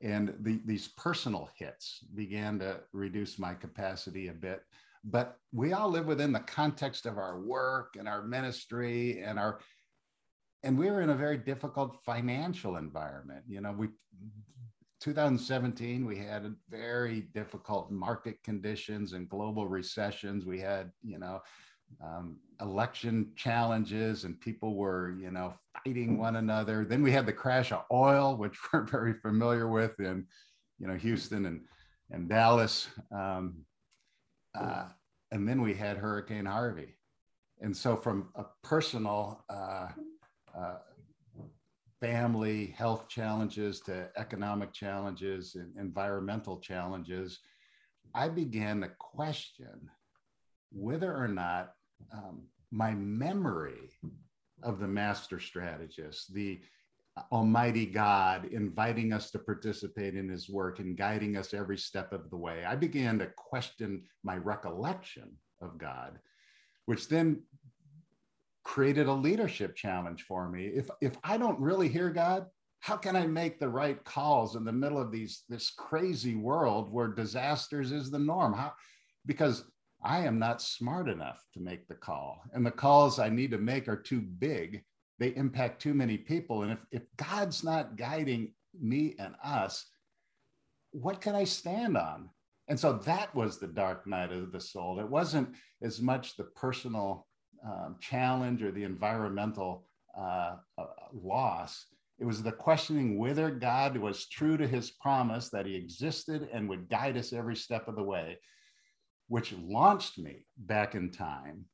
And 0.00 0.34
the, 0.40 0.60
these 0.64 0.88
personal 0.88 1.48
hits 1.56 2.04
began 2.14 2.58
to 2.60 2.80
reduce 2.92 3.38
my 3.38 3.54
capacity 3.54 4.28
a 4.28 4.32
bit. 4.32 4.62
But 5.04 5.38
we 5.52 5.72
all 5.72 5.88
live 5.88 6.06
within 6.06 6.32
the 6.32 6.40
context 6.40 7.06
of 7.06 7.18
our 7.18 7.40
work 7.40 7.96
and 7.98 8.06
our 8.06 8.22
ministry 8.22 9.22
and 9.22 9.38
our, 9.38 9.60
and 10.62 10.78
we 10.78 10.90
were 10.90 11.02
in 11.02 11.10
a 11.10 11.14
very 11.14 11.38
difficult 11.38 11.98
financial 12.04 12.76
environment. 12.76 13.44
You 13.48 13.60
know, 13.60 13.72
we, 13.72 13.88
2017, 15.00 16.04
we 16.04 16.18
had 16.18 16.52
very 16.68 17.22
difficult 17.32 17.90
market 17.90 18.42
conditions 18.42 19.12
and 19.12 19.28
global 19.28 19.68
recessions. 19.68 20.44
We 20.44 20.58
had, 20.58 20.90
you 21.02 21.18
know, 21.18 21.40
um, 22.04 22.38
election 22.60 23.32
challenges 23.36 24.24
and 24.24 24.40
people 24.40 24.74
were, 24.74 25.14
you 25.18 25.30
know, 25.30 25.54
fighting 25.84 26.18
one 26.18 26.36
another. 26.36 26.84
Then 26.84 27.02
we 27.02 27.12
had 27.12 27.26
the 27.26 27.32
crash 27.32 27.70
of 27.72 27.84
oil, 27.92 28.36
which 28.36 28.58
we're 28.72 28.84
very 28.84 29.14
familiar 29.14 29.68
with 29.68 29.98
in, 30.00 30.26
you 30.78 30.88
know, 30.88 30.94
Houston 30.94 31.46
and, 31.46 31.60
and 32.10 32.28
Dallas. 32.28 32.88
Um, 33.12 33.64
uh, 34.58 34.86
and 35.30 35.48
then 35.48 35.62
we 35.62 35.74
had 35.74 35.96
Hurricane 35.96 36.46
Harvey. 36.46 36.96
And 37.60 37.76
so 37.76 37.96
from 37.96 38.28
a 38.34 38.44
personal 38.62 39.44
uh, 39.48 39.88
uh, 40.58 40.78
family 42.00 42.74
health 42.76 43.08
challenges 43.08 43.80
to 43.80 44.08
economic 44.16 44.72
challenges 44.72 45.56
and 45.56 45.76
environmental 45.76 46.58
challenges, 46.60 47.40
I 48.14 48.28
began 48.28 48.80
to 48.80 48.90
question 48.98 49.90
whether 50.70 51.14
or 51.14 51.28
not 51.28 51.72
um, 52.12 52.42
my 52.70 52.92
memory 52.92 53.90
of 54.62 54.78
the 54.78 54.88
master 54.88 55.40
strategist, 55.40 56.32
the 56.34 56.60
Almighty 57.32 57.86
God 57.86 58.46
inviting 58.46 59.12
us 59.12 59.30
to 59.32 59.38
participate 59.38 60.14
in 60.14 60.28
his 60.28 60.48
work 60.48 60.78
and 60.78 60.96
guiding 60.96 61.36
us 61.36 61.52
every 61.52 61.78
step 61.78 62.12
of 62.12 62.30
the 62.30 62.36
way. 62.36 62.64
I 62.64 62.76
began 62.76 63.18
to 63.18 63.26
question 63.36 64.04
my 64.22 64.36
recollection 64.36 65.36
of 65.60 65.78
God, 65.78 66.18
which 66.86 67.08
then 67.08 67.42
created 68.78 69.08
a 69.08 69.12
leadership 69.12 69.74
challenge 69.74 70.22
for 70.22 70.48
me. 70.48 70.66
If, 70.66 70.88
if 71.00 71.16
I 71.24 71.36
don't 71.36 71.58
really 71.58 71.88
hear 71.88 72.10
God, 72.10 72.46
how 72.78 72.96
can 72.96 73.16
I 73.16 73.26
make 73.26 73.58
the 73.58 73.68
right 73.68 74.04
calls 74.04 74.54
in 74.54 74.64
the 74.64 74.70
middle 74.70 75.02
of 75.02 75.10
these 75.10 75.42
this 75.48 75.68
crazy 75.70 76.36
world 76.36 76.92
where 76.92 77.08
disasters 77.08 77.90
is 77.90 78.08
the 78.08 78.20
norm? 78.20 78.52
How 78.52 78.72
because 79.26 79.64
I 80.00 80.20
am 80.20 80.38
not 80.38 80.62
smart 80.62 81.08
enough 81.08 81.44
to 81.54 81.60
make 81.60 81.88
the 81.88 81.96
call. 81.96 82.40
And 82.52 82.64
the 82.64 82.70
calls 82.70 83.18
I 83.18 83.30
need 83.30 83.50
to 83.50 83.58
make 83.58 83.88
are 83.88 84.00
too 84.00 84.20
big. 84.20 84.84
They 85.18 85.34
impact 85.34 85.82
too 85.82 85.92
many 85.92 86.16
people. 86.16 86.62
And 86.62 86.70
if, 86.70 86.78
if 86.92 87.02
God's 87.16 87.64
not 87.64 87.96
guiding 87.96 88.54
me 88.80 89.16
and 89.18 89.34
us, 89.42 89.86
what 90.92 91.20
can 91.20 91.34
I 91.34 91.42
stand 91.42 91.96
on? 91.96 92.30
And 92.68 92.78
so 92.78 92.92
that 92.92 93.34
was 93.34 93.58
the 93.58 93.66
dark 93.66 94.06
night 94.06 94.30
of 94.30 94.52
the 94.52 94.60
soul. 94.60 95.00
It 95.00 95.10
wasn't 95.10 95.56
as 95.82 96.00
much 96.00 96.36
the 96.36 96.44
personal 96.44 97.27
um, 97.64 97.96
challenge 98.00 98.62
or 98.62 98.70
the 98.70 98.84
environmental 98.84 99.86
uh, 100.16 100.56
uh, 100.76 100.84
loss. 101.12 101.86
It 102.18 102.24
was 102.24 102.42
the 102.42 102.52
questioning 102.52 103.18
whether 103.18 103.50
God 103.50 103.96
was 103.96 104.26
true 104.26 104.56
to 104.56 104.66
his 104.66 104.90
promise 104.90 105.50
that 105.50 105.66
he 105.66 105.76
existed 105.76 106.48
and 106.52 106.68
would 106.68 106.88
guide 106.88 107.16
us 107.16 107.32
every 107.32 107.56
step 107.56 107.86
of 107.88 107.94
the 107.94 108.02
way 108.02 108.38
which 109.28 109.52
launched 109.52 110.18
me 110.18 110.46
back 110.56 110.94
in 110.94 111.10
time 111.10 111.64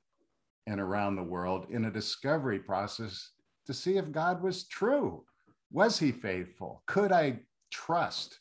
and 0.66 0.80
around 0.80 1.16
the 1.16 1.22
world 1.22 1.66
in 1.70 1.86
a 1.86 1.90
discovery 1.90 2.58
process 2.58 3.30
to 3.66 3.72
see 3.72 3.96
if 3.96 4.12
God 4.12 4.42
was 4.42 4.66
true. 4.66 5.24
Was 5.70 5.98
he 5.98 6.12
faithful? 6.12 6.82
Could 6.86 7.12
I 7.12 7.40
trust 7.70 8.38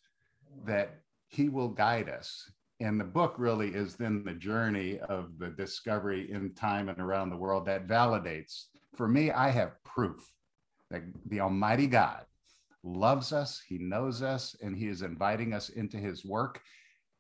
that 0.66 1.02
he 1.28 1.50
will 1.50 1.70
guide 1.70 2.10
us? 2.10 2.52
And 2.84 3.00
the 3.00 3.06
book 3.06 3.36
really 3.38 3.70
is 3.70 3.96
then 3.96 4.26
the 4.26 4.34
journey 4.34 5.00
of 5.00 5.40
the 5.40 5.48
discovery 5.48 6.30
in 6.30 6.54
time 6.54 6.90
and 6.90 7.00
around 7.00 7.30
the 7.30 7.38
world 7.38 7.66
that 7.68 7.88
validates. 7.88 8.66
For 8.98 9.08
me, 9.08 9.32
I 9.32 9.52
have 9.52 9.82
proof 9.86 10.30
that 10.92 11.04
the 11.28 11.40
Almighty 11.40 11.88
God 11.88 12.26
loves 12.84 13.32
us, 13.32 13.62
He 13.66 13.78
knows 13.78 14.22
us, 14.22 14.58
and 14.62 14.76
He 14.76 14.90
is 14.90 15.02
inviting 15.02 15.54
us 15.54 15.70
into 15.70 15.96
His 15.96 16.26
work. 16.26 16.60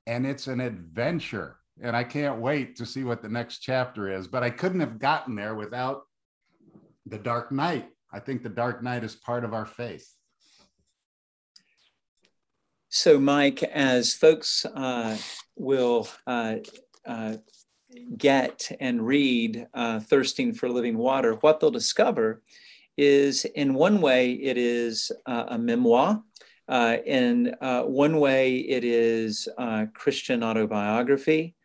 And 0.05 0.27
it's 0.27 0.47
an 0.47 0.59
adventure. 0.59 1.59
And 1.81 1.95
I 1.95 2.03
can't 2.03 2.41
wait 2.41 2.75
to 2.75 2.85
see 2.85 3.05
what 3.05 3.21
the 3.21 3.29
next 3.29 3.59
chapter 3.59 4.11
is. 4.11 4.27
But 4.27 4.43
I 4.43 4.49
couldn't 4.49 4.81
have 4.81 4.99
gotten 4.99 5.33
there 5.33 5.55
without 5.55 6.01
the 7.05 7.17
dark 7.17 7.53
night. 7.53 7.87
I 8.11 8.19
think 8.19 8.43
the 8.43 8.49
dark 8.49 8.83
night 8.83 9.05
is 9.05 9.15
part 9.15 9.45
of 9.45 9.53
our 9.53 9.65
faith. 9.65 10.13
So, 12.95 13.19
Mike, 13.19 13.63
as 13.63 14.13
folks 14.13 14.65
uh, 14.65 15.17
will 15.55 16.07
uh, 16.27 16.57
uh, 17.03 17.37
get 18.15 18.71
and 18.79 19.03
read 19.03 19.67
uh, 19.73 19.99
Thirsting 19.99 20.53
for 20.53 20.69
Living 20.69 20.99
Water, 20.99 21.33
what 21.41 21.59
they'll 21.59 21.71
discover 21.71 22.43
is 22.95 23.45
in 23.45 23.73
one 23.73 23.99
way, 23.99 24.33
it 24.33 24.59
is 24.59 25.11
uh, 25.25 25.45
a 25.47 25.57
memoir. 25.57 26.21
Uh, 26.69 26.97
in 27.03 27.55
one 27.61 28.19
way, 28.19 28.57
it 28.57 28.83
is 28.83 29.49
Christian 29.95 30.43
autobiography. 30.43 31.55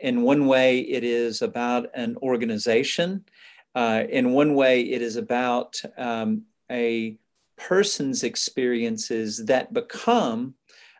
in 0.00 0.22
one 0.22 0.46
way, 0.48 0.80
it 0.80 1.04
is 1.04 1.42
about 1.42 1.86
an 1.94 2.16
organization. 2.16 3.24
in 3.76 4.32
one 4.32 4.56
way, 4.56 4.80
it 4.80 5.02
is 5.02 5.14
about 5.14 5.80
um, 5.96 6.42
a 6.68 7.16
person's 7.68 8.22
experiences 8.22 9.44
that 9.46 9.72
become, 9.72 10.54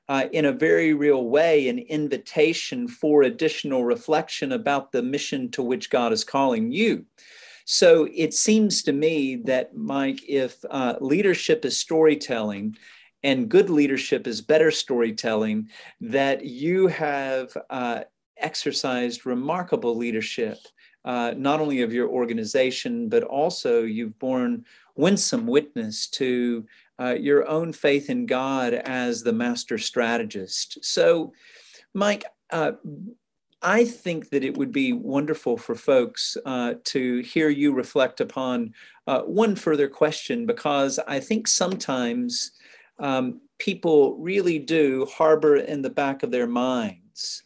uh, 0.09 0.27
in 0.33 0.44
a 0.44 0.53
very 0.53 0.94
real 0.94 1.25
way, 1.25 1.68
an 1.68 1.79
invitation 1.79 2.88
for 2.88 3.22
additional 3.22 3.85
reflection 3.85 4.53
about 4.53 4.92
the 4.92 5.03
mission 5.03 5.51
to 5.51 5.62
which 5.62 5.90
God 5.90 6.12
is 6.12 6.25
calling 6.25 6.70
you. 6.72 7.05
So 7.64 8.09
it 8.14 8.35
seems 8.35 8.83
to 8.85 8.92
me 8.92 9.37
that, 9.44 9.77
Mike, 9.77 10.20
if 10.29 10.57
uh, 10.70 10.94
leadership 11.01 11.64
is 11.64 11.79
storytelling, 11.79 12.77
and 13.22 13.48
good 13.48 13.70
leadership 13.70 14.27
is 14.27 14.40
better 14.40 14.70
storytelling, 14.70 15.68
that 16.01 16.44
you 16.44 16.88
have 16.88 17.57
uh, 17.70 18.01
exercised 18.37 19.25
remarkable 19.25 19.96
leadership, 19.96 20.59
uh, 21.05 21.35
not 21.37 21.61
only 21.61 21.83
of 21.83 21.93
your 21.93 22.09
organization, 22.09 23.09
but 23.09 23.23
also 23.25 23.83
you've 23.83 24.19
borne 24.19 24.65
winsome 24.95 25.47
witness 25.47 26.07
to 26.07 26.67
uh, 27.01 27.17
your 27.19 27.49
own 27.49 27.73
faith 27.73 28.11
in 28.11 28.27
God 28.27 28.75
as 28.75 29.23
the 29.23 29.33
master 29.33 29.79
strategist. 29.79 30.85
So, 30.85 31.33
Mike, 31.95 32.25
uh, 32.51 32.73
I 33.62 33.85
think 33.85 34.31
that 34.31 34.45
it 34.45 34.57
would 34.57 34.73
be 34.73 34.93
wonderful 34.93 35.57
for 35.57 35.75
folks 35.75 36.37
uh, 36.45 36.75
to 36.85 37.21
hear 37.21 37.49
you 37.49 37.73
reflect 37.73 38.21
upon 38.21 38.75
uh, 39.07 39.23
one 39.23 39.55
further 39.55 39.88
question 39.88 40.47
because 40.47 40.99
I 41.07 41.21
think 41.21 41.47
sometimes 41.47 42.53
um, 42.99 43.41
people 43.59 44.17
really 44.19 44.59
do 44.59 45.07
harbor 45.07 45.57
in 45.57 45.83
the 45.83 45.91
back 45.91 46.23
of 46.23 46.33
their 46.33 46.49
minds. 46.49 47.45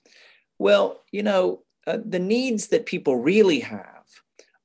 Well, 0.59 1.03
you 1.13 1.23
know, 1.23 1.63
uh, 1.87 1.99
the 2.05 2.19
needs 2.19 2.69
that 2.69 2.87
people 2.87 3.17
really 3.17 3.61
have 3.61 4.05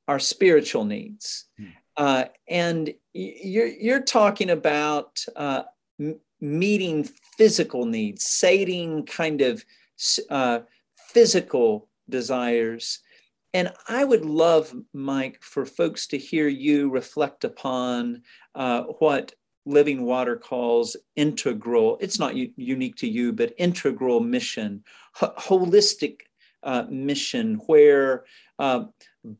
are 0.07 0.19
spiritual 0.19 0.85
needs. 0.85 1.45
Hmm. 1.57 1.65
Uh, 1.97 2.25
and 2.47 2.93
you're, 3.13 3.67
you're 3.67 4.01
talking 4.01 4.49
about 4.49 5.23
uh, 5.35 5.63
meeting 6.39 7.07
physical 7.37 7.85
needs, 7.85 8.23
sating 8.23 9.05
kind 9.05 9.41
of 9.41 9.63
uh, 10.29 10.59
physical 10.95 11.87
desires. 12.09 12.99
And 13.53 13.71
I 13.87 14.03
would 14.03 14.25
love, 14.25 14.73
Mike, 14.93 15.39
for 15.41 15.65
folks 15.65 16.07
to 16.07 16.17
hear 16.17 16.47
you 16.47 16.89
reflect 16.89 17.43
upon 17.43 18.23
uh, 18.55 18.83
what 18.99 19.33
Living 19.65 20.03
Water 20.03 20.37
calls 20.37 20.95
integral, 21.15 21.97
it's 22.01 22.17
not 22.17 22.35
u- 22.35 22.51
unique 22.55 22.95
to 22.97 23.07
you, 23.07 23.31
but 23.31 23.53
integral 23.57 24.19
mission, 24.19 24.83
H- 25.21 25.29
holistic 25.37 26.21
uh, 26.63 26.85
mission, 26.89 27.55
where 27.67 28.25
uh, 28.59 28.85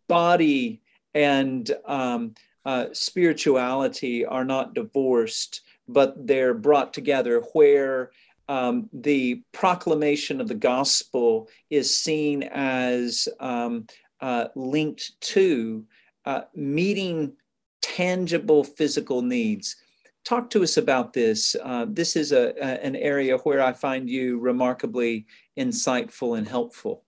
body 0.07 0.81
and 1.13 1.71
um, 1.85 2.33
uh, 2.65 2.85
spirituality 2.93 4.25
are 4.25 4.45
not 4.45 4.73
divorced, 4.73 5.61
but 5.87 6.27
they're 6.27 6.53
brought 6.53 6.93
together, 6.93 7.41
where 7.53 8.11
um, 8.47 8.89
the 8.93 9.41
proclamation 9.51 10.41
of 10.41 10.47
the 10.47 10.55
gospel 10.55 11.47
is 11.69 11.95
seen 11.95 12.43
as 12.43 13.27
um, 13.39 13.87
uh, 14.19 14.47
linked 14.55 15.19
to 15.21 15.85
uh, 16.25 16.41
meeting 16.53 17.33
tangible 17.81 18.63
physical 18.63 19.21
needs. 19.21 19.77
Talk 20.23 20.49
to 20.51 20.61
us 20.63 20.77
about 20.77 21.13
this. 21.13 21.55
Uh, 21.63 21.85
this 21.89 22.15
is 22.15 22.31
a, 22.31 22.53
a, 22.61 22.85
an 22.85 22.95
area 22.95 23.37
where 23.37 23.61
I 23.61 23.73
find 23.73 24.07
you 24.07 24.37
remarkably 24.39 25.25
insightful 25.57 26.37
and 26.37 26.47
helpful 26.47 27.03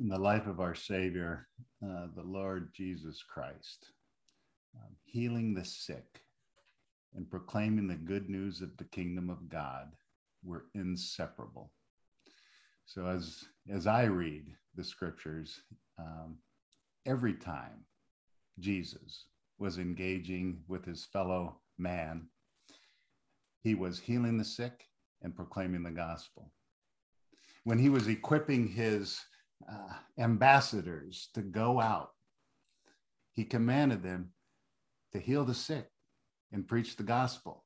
in 0.00 0.08
the 0.08 0.18
life 0.18 0.46
of 0.46 0.60
our 0.60 0.74
Savior, 0.74 1.46
uh, 1.84 2.06
the 2.16 2.22
Lord 2.22 2.72
Jesus 2.72 3.22
Christ, 3.22 3.92
um, 4.74 4.96
healing 5.04 5.52
the 5.52 5.64
sick 5.64 6.22
and 7.14 7.30
proclaiming 7.30 7.86
the 7.86 7.96
good 7.96 8.30
news 8.30 8.62
of 8.62 8.74
the 8.78 8.84
kingdom 8.84 9.28
of 9.28 9.50
God 9.50 9.92
were 10.42 10.64
inseparable. 10.74 11.70
So 12.86 13.06
as 13.06 13.44
as 13.70 13.86
I 13.86 14.04
read 14.04 14.46
the 14.74 14.82
scriptures, 14.82 15.60
um, 15.98 16.38
every 17.04 17.34
time 17.34 17.84
Jesus 18.58 19.26
was 19.58 19.78
engaging 19.78 20.62
with 20.66 20.84
his 20.84 21.04
fellow 21.04 21.60
man, 21.76 22.26
he 23.62 23.74
was 23.74 24.00
healing 24.00 24.38
the 24.38 24.44
sick 24.44 24.86
and 25.20 25.36
proclaiming 25.36 25.82
the 25.82 25.90
gospel. 25.90 26.50
When 27.64 27.78
he 27.78 27.90
was 27.90 28.08
equipping 28.08 28.66
his 28.66 29.20
uh, 29.68 29.94
ambassadors 30.18 31.28
to 31.34 31.42
go 31.42 31.80
out. 31.80 32.10
He 33.32 33.44
commanded 33.44 34.02
them 34.02 34.30
to 35.12 35.18
heal 35.18 35.44
the 35.44 35.54
sick 35.54 35.88
and 36.52 36.66
preach 36.66 36.96
the 36.96 37.02
gospel. 37.02 37.64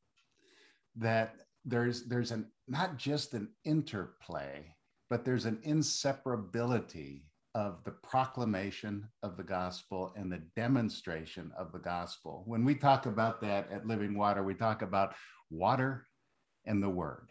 That 0.97 1.35
there's 1.65 2.05
there's 2.05 2.31
an 2.31 2.47
not 2.69 2.97
just 2.97 3.35
an 3.35 3.49
interplay, 3.65 4.75
but 5.11 5.25
there's 5.25 5.47
an 5.47 5.59
inseparability 5.67 7.23
of 7.55 7.85
the 7.85 7.93
proclamation 7.93 9.07
of 9.23 9.37
the 9.37 9.43
gospel 9.43 10.13
and 10.17 10.31
the 10.31 10.43
demonstration 10.57 11.53
of 11.57 11.73
the 11.73 11.79
gospel. 11.79 12.43
When 12.47 12.65
we 12.65 12.75
talk 12.75 13.07
about 13.07 13.41
that 13.43 13.71
at 13.71 13.87
Living 13.87 14.17
Water, 14.17 14.43
we 14.43 14.55
talk 14.55 14.83
about 14.83 15.15
water 15.51 16.07
and 16.67 16.83
the 16.83 16.89
word. 16.89 17.29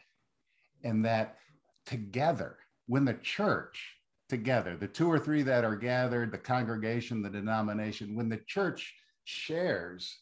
And 0.83 1.03
that 1.05 1.37
together, 1.85 2.57
when 2.87 3.03
the 3.05 3.15
church 3.15 3.95
together, 4.33 4.75
the 4.75 4.87
two 4.87 5.11
or 5.11 5.19
three 5.19 5.43
that 5.43 5.63
are 5.63 5.75
gathered, 5.75 6.31
the 6.31 6.37
congregation, 6.39 7.21
the 7.21 7.29
denomination, 7.29 8.15
when 8.15 8.29
the 8.29 8.41
church 8.47 8.95
shares 9.25 10.21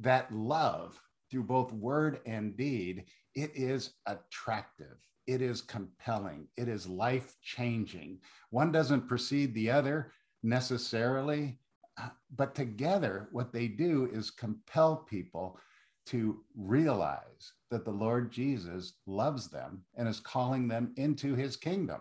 that 0.00 0.34
love 0.34 1.00
through 1.30 1.44
both 1.44 1.72
word 1.72 2.18
and 2.26 2.56
deed, 2.56 3.04
it 3.36 3.52
is 3.54 3.92
attractive. 4.06 4.96
It 5.28 5.40
is 5.40 5.62
compelling. 5.62 6.48
It 6.56 6.66
is 6.66 6.88
life 6.88 7.36
changing. 7.44 8.18
One 8.50 8.72
doesn't 8.72 9.06
precede 9.06 9.54
the 9.54 9.70
other 9.70 10.10
necessarily, 10.42 11.60
uh, 11.96 12.08
but 12.34 12.56
together, 12.56 13.28
what 13.30 13.52
they 13.52 13.68
do 13.68 14.10
is 14.12 14.32
compel 14.32 14.96
people 14.96 15.60
to 16.06 16.40
realize 16.56 17.52
that 17.70 17.84
the 17.84 17.92
Lord 17.92 18.32
Jesus 18.32 18.94
loves 19.06 19.46
them 19.46 19.84
and 19.96 20.08
is 20.08 20.18
calling 20.18 20.66
them 20.66 20.92
into 20.96 21.36
his 21.36 21.54
kingdom 21.56 22.00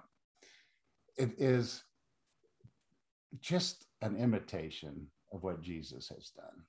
it 1.17 1.32
is 1.38 1.84
just 3.39 3.86
an 4.02 4.15
imitation 4.15 5.08
of 5.32 5.43
what 5.43 5.62
Jesus 5.62 6.10
has 6.10 6.30
done. 6.30 6.63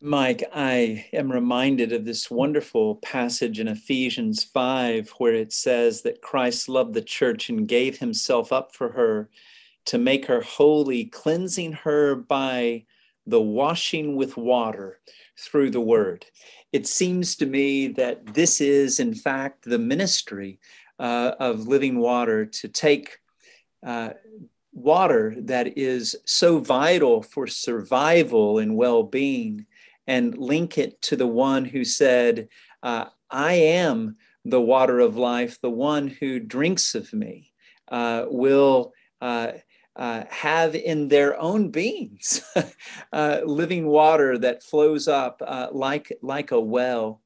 Mike, 0.00 0.44
I 0.54 1.06
am 1.12 1.32
reminded 1.32 1.92
of 1.92 2.04
this 2.04 2.30
wonderful 2.30 2.96
passage 2.96 3.58
in 3.58 3.66
Ephesians 3.66 4.44
5 4.44 5.10
where 5.18 5.34
it 5.34 5.52
says 5.52 6.02
that 6.02 6.22
Christ 6.22 6.68
loved 6.68 6.94
the 6.94 7.02
church 7.02 7.48
and 7.48 7.66
gave 7.66 7.98
himself 7.98 8.52
up 8.52 8.72
for 8.72 8.92
her 8.92 9.28
to 9.86 9.98
make 9.98 10.26
her 10.26 10.40
holy, 10.40 11.06
cleansing 11.06 11.72
her 11.72 12.14
by 12.14 12.84
the 13.26 13.40
washing 13.40 14.14
with 14.14 14.36
water 14.36 15.00
through 15.36 15.70
the 15.70 15.80
word. 15.80 16.26
It 16.72 16.86
seems 16.86 17.34
to 17.36 17.46
me 17.46 17.88
that 17.88 18.34
this 18.34 18.60
is, 18.60 19.00
in 19.00 19.14
fact, 19.14 19.64
the 19.64 19.78
ministry 19.78 20.60
uh, 20.98 21.32
of 21.38 21.66
living 21.66 21.98
water 21.98 22.46
to 22.46 22.68
take 22.68 23.18
uh, 23.86 24.10
water 24.72 25.34
that 25.38 25.78
is 25.78 26.16
so 26.24 26.58
vital 26.58 27.22
for 27.22 27.46
survival 27.46 28.58
and 28.58 28.76
well 28.76 29.02
being 29.02 29.66
and 30.06 30.38
link 30.38 30.78
it 30.78 31.00
to 31.02 31.16
the 31.16 31.26
one 31.26 31.64
who 31.64 31.84
said, 31.84 32.48
uh, 32.82 33.06
I 33.30 33.54
am 33.54 34.16
the 34.44 34.60
water 34.60 35.00
of 35.00 35.16
life, 35.16 35.60
the 35.60 35.70
one 35.70 36.08
who 36.08 36.40
drinks 36.40 36.94
of 36.94 37.12
me 37.12 37.52
uh, 37.88 38.26
will. 38.28 38.92
Uh, 39.20 39.52
uh, 39.98 40.22
have 40.30 40.76
in 40.76 41.08
their 41.08 41.36
own 41.40 41.70
beings 41.70 42.40
uh, 43.12 43.40
living 43.44 43.84
water 43.84 44.38
that 44.38 44.62
flows 44.62 45.08
up 45.08 45.42
uh, 45.44 45.66
like 45.72 46.12
like 46.22 46.52
a 46.52 46.60
well. 46.60 47.20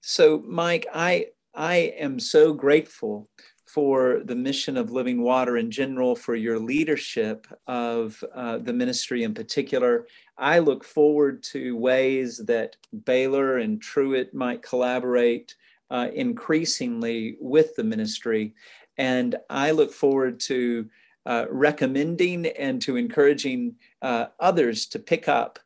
So, 0.00 0.42
Mike, 0.46 0.86
I 0.94 1.26
I 1.56 1.94
am 1.98 2.20
so 2.20 2.52
grateful 2.52 3.30
for 3.64 4.20
the 4.24 4.36
mission 4.36 4.76
of 4.76 4.92
Living 4.92 5.22
Water 5.22 5.56
in 5.56 5.70
general, 5.70 6.14
for 6.14 6.34
your 6.34 6.58
leadership 6.58 7.46
of 7.66 8.22
uh, 8.34 8.58
the 8.58 8.74
ministry 8.74 9.24
in 9.24 9.32
particular. 9.32 10.06
I 10.36 10.58
look 10.58 10.84
forward 10.84 11.42
to 11.44 11.76
ways 11.76 12.42
that 12.46 12.76
Baylor 13.04 13.56
and 13.58 13.80
Truett 13.80 14.34
might 14.34 14.62
collaborate 14.62 15.54
uh, 15.90 16.08
increasingly 16.14 17.38
with 17.40 17.74
the 17.74 17.84
ministry. 17.84 18.54
And 18.98 19.36
I 19.48 19.70
look 19.70 19.92
forward 19.92 20.38
to 20.40 20.88
uh, 21.24 21.46
recommending 21.50 22.46
and 22.46 22.82
to 22.82 22.96
encouraging 22.96 23.76
uh, 24.02 24.26
others 24.38 24.86
to 24.88 24.98
pick 24.98 25.26
up 25.26 25.58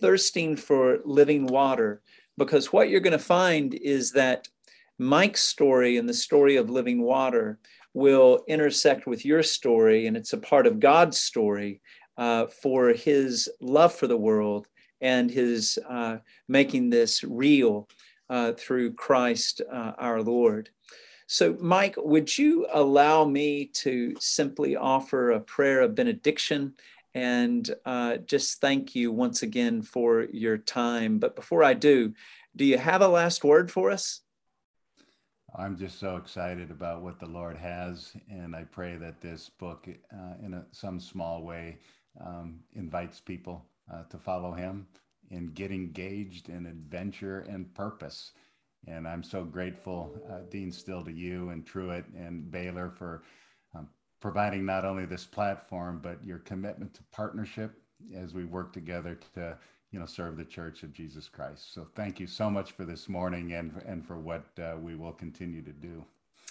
thirsting 0.00 0.56
for 0.56 1.00
living 1.04 1.46
water. 1.46 2.00
Because 2.36 2.72
what 2.72 2.88
you're 2.88 3.00
going 3.00 3.12
to 3.12 3.18
find 3.18 3.74
is 3.74 4.10
that 4.12 4.48
Mike's 4.98 5.42
story 5.42 5.96
and 5.96 6.08
the 6.08 6.14
story 6.14 6.56
of 6.56 6.70
living 6.70 7.02
water 7.02 7.58
will 7.94 8.44
intersect 8.48 9.06
with 9.06 9.24
your 9.24 9.42
story, 9.42 10.06
and 10.06 10.16
it's 10.16 10.32
a 10.32 10.38
part 10.38 10.66
of 10.66 10.80
God's 10.80 11.18
story 11.18 11.80
uh, 12.16 12.46
for 12.46 12.90
his 12.92 13.48
love 13.60 13.94
for 13.94 14.06
the 14.06 14.16
world 14.16 14.66
and 15.00 15.30
his 15.30 15.78
uh, 15.88 16.18
making 16.48 16.90
this 16.90 17.22
real 17.24 17.88
uh, 18.30 18.52
through 18.52 18.94
Christ 18.94 19.60
uh, 19.70 19.92
our 19.98 20.22
Lord. 20.22 20.70
So, 21.26 21.56
Mike, 21.60 21.94
would 21.98 22.36
you 22.36 22.66
allow 22.72 23.24
me 23.24 23.66
to 23.74 24.14
simply 24.20 24.76
offer 24.76 25.30
a 25.30 25.40
prayer 25.40 25.80
of 25.80 25.94
benediction 25.94 26.74
and 27.14 27.68
uh, 27.84 28.18
just 28.18 28.60
thank 28.60 28.94
you 28.94 29.10
once 29.12 29.42
again 29.42 29.82
for 29.82 30.26
your 30.32 30.58
time? 30.58 31.18
But 31.18 31.36
before 31.36 31.64
I 31.64 31.74
do, 31.74 32.12
do 32.56 32.64
you 32.64 32.78
have 32.78 33.02
a 33.02 33.08
last 33.08 33.44
word 33.44 33.70
for 33.70 33.90
us? 33.90 34.23
I'm 35.56 35.76
just 35.76 36.00
so 36.00 36.16
excited 36.16 36.72
about 36.72 37.02
what 37.02 37.20
the 37.20 37.26
Lord 37.26 37.56
has, 37.56 38.12
and 38.28 38.56
I 38.56 38.64
pray 38.64 38.96
that 38.96 39.20
this 39.20 39.48
book, 39.48 39.86
uh, 40.12 40.44
in 40.44 40.54
a, 40.54 40.64
some 40.72 40.98
small 40.98 41.42
way, 41.44 41.78
um, 42.24 42.58
invites 42.74 43.20
people 43.20 43.64
uh, 43.92 44.02
to 44.10 44.18
follow 44.18 44.52
Him 44.52 44.86
and 45.30 45.54
get 45.54 45.70
engaged 45.70 46.48
in 46.48 46.66
adventure 46.66 47.40
and 47.48 47.72
purpose. 47.72 48.32
And 48.88 49.06
I'm 49.06 49.22
so 49.22 49.44
grateful, 49.44 50.20
uh, 50.28 50.40
Dean 50.50 50.72
Still, 50.72 51.04
to 51.04 51.12
you 51.12 51.50
and 51.50 51.64
Truett 51.64 52.04
and 52.16 52.50
Baylor 52.50 52.90
for 52.90 53.22
um, 53.76 53.88
providing 54.20 54.66
not 54.66 54.84
only 54.84 55.06
this 55.06 55.24
platform, 55.24 56.00
but 56.02 56.24
your 56.24 56.38
commitment 56.40 56.94
to 56.94 57.02
partnership 57.12 57.80
as 58.14 58.34
we 58.34 58.44
work 58.44 58.72
together 58.72 59.18
to, 59.34 59.56
you 59.94 60.00
know, 60.00 60.06
serve 60.06 60.36
the 60.36 60.44
Church 60.44 60.82
of 60.82 60.92
Jesus 60.92 61.28
Christ. 61.28 61.72
So 61.72 61.86
thank 61.94 62.18
you 62.18 62.26
so 62.26 62.50
much 62.50 62.72
for 62.72 62.84
this 62.84 63.08
morning 63.08 63.52
and, 63.52 63.80
and 63.86 64.04
for 64.04 64.18
what 64.18 64.42
uh, 64.58 64.74
we 64.76 64.96
will 64.96 65.12
continue 65.12 65.62
to 65.62 65.70
do. 65.70 66.04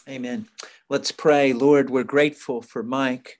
Amen. 0.08 0.48
Let's 0.88 1.12
pray. 1.12 1.52
Lord, 1.52 1.90
we're 1.90 2.04
grateful 2.04 2.62
for 2.62 2.84
Mike, 2.84 3.40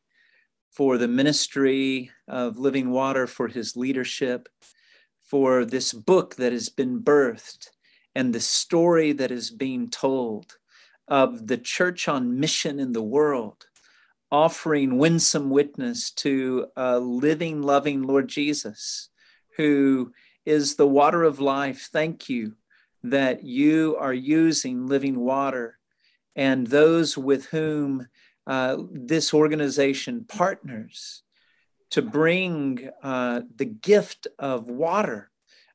for 0.70 0.98
the 0.98 1.08
ministry 1.08 2.12
of 2.28 2.58
Living 2.58 2.92
Water, 2.92 3.28
for 3.28 3.48
his 3.48 3.78
leadership, 3.78 4.50
for 5.22 5.64
this 5.64 5.94
book 5.94 6.36
that 6.36 6.52
has 6.52 6.68
been 6.68 7.02
birthed 7.02 7.70
and 8.14 8.36
the 8.36 8.42
story 8.42 9.14
that 9.14 9.32
is 9.32 9.52
being 9.52 9.90
told 9.90 10.58
of 11.08 11.48
the 11.48 11.58
church 11.58 12.10
on 12.10 12.42
mission 12.42 12.78
in 12.78 12.92
the 12.92 13.02
world, 13.02 13.68
offering 14.30 14.98
winsome 14.98 15.50
witness 15.50 16.12
to 16.12 16.68
a 16.76 17.00
living, 17.00 17.62
loving 17.62 18.02
Lord 18.02 18.28
Jesus, 18.28 19.08
who 19.58 20.14
is 20.46 20.76
the 20.76 20.88
water 20.88 21.24
of 21.24 21.40
life. 21.40 21.90
Thank 21.92 22.30
you 22.30 22.56
that 23.04 23.44
you 23.44 23.96
are 24.00 24.14
using 24.14 24.88
living 24.88 25.20
water 25.20 25.78
and 26.36 26.68
those 26.68 27.18
with 27.18 27.48
whom 27.48 28.08
uh, 28.48 28.78
this 28.92 29.34
organization 29.34 30.26
partners 30.28 31.24
to 31.92 32.02
bring 32.02 32.90
uh, 33.04 33.42
the 33.56 33.66
gift 33.66 34.28
of 34.40 34.68
water 34.68 35.30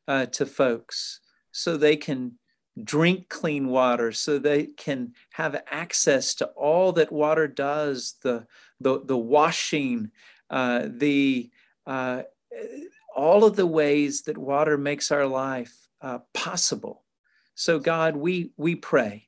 uh, 0.07 0.27
to 0.27 0.45
folks 0.45 1.21
so 1.53 1.77
they 1.77 1.97
can 1.97 2.39
drink 2.83 3.29
clean 3.29 3.69
water, 3.69 4.13
so 4.13 4.39
they 4.39 4.67
can 4.67 5.13
have 5.33 5.63
access 5.71 6.35
to 6.35 6.47
all 6.49 6.93
that 6.93 7.13
water 7.13 7.47
does 7.47 8.17
the, 8.23 8.47
the, 8.81 9.01
the 9.05 9.17
washing, 9.17 10.11
uh, 10.51 10.87
the, 10.89 11.51
uh, 11.87 12.23
all 13.19 13.45
of 13.45 13.57
the 13.57 13.67
ways 13.67 14.23
that 14.23 14.39
water 14.39 14.79
makes 14.79 15.11
our 15.11 15.27
life 15.27 15.75
uh, 16.01 16.21
possible. 16.33 17.05
So, 17.57 17.81
God, 17.81 18.15
we, 18.15 18.53
we 18.57 18.77
pray 18.77 19.27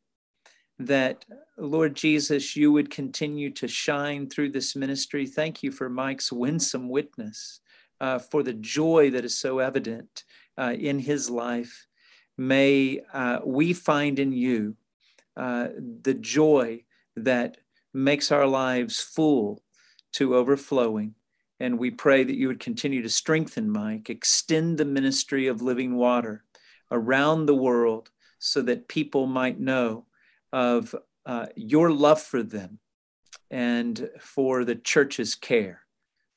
that, 0.79 1.25
Lord 1.59 1.97
Jesus, 1.97 2.55
you 2.55 2.71
would 2.71 2.89
continue 2.89 3.51
to 3.51 3.67
shine 3.67 4.31
through 4.31 4.51
this 4.51 4.77
ministry. 4.77 5.27
Thank 5.27 5.65
you 5.65 5.73
for 5.73 5.89
Mike's 5.89 6.31
winsome 6.31 6.89
witness, 6.89 7.61
uh, 8.01 8.21
for 8.21 8.45
the 8.45 8.53
joy 8.53 9.11
that 9.11 9.25
is 9.25 9.37
so 9.37 9.59
evident 9.59 10.23
uh, 10.57 10.75
in 10.79 11.01
his 11.01 11.29
life 11.29 11.89
may 12.39 13.01
uh, 13.13 13.41
we 13.45 13.73
find 13.73 14.21
in 14.21 14.33
you 14.33 14.77
uh, 15.37 15.69
the 16.03 16.15
joy 16.15 16.83
that 17.17 17.57
makes 17.93 18.31
our 18.31 18.47
lives 18.47 19.01
full 19.01 19.63
to 20.13 20.37
overflowing. 20.37 21.17
And 21.61 21.79
we 21.79 21.91
pray 21.91 22.25
that 22.25 22.37
you 22.37 22.49
would 22.49 22.59
continue 22.59 23.03
to 23.03 23.11
strengthen 23.11 23.71
Mike, 23.71 24.09
extend 24.09 24.79
the 24.79 24.87
ministry 24.87 25.47
of 25.47 25.61
living 25.61 25.95
water 25.95 26.45
around 26.91 27.47
the 27.47 27.55
world 27.55 28.11
so 28.39 28.63
that 28.63 28.89
people 28.89 29.27
might 29.27 29.61
know 29.61 30.07
of 30.53 30.95
uh, 31.27 31.47
your 31.55 31.93
love 31.93 32.21
for 32.21 32.43
them 32.43 32.79
and 33.51 34.09
for 34.19 34.65
the 34.65 34.75
church's 34.75 35.35
care. 35.35 35.83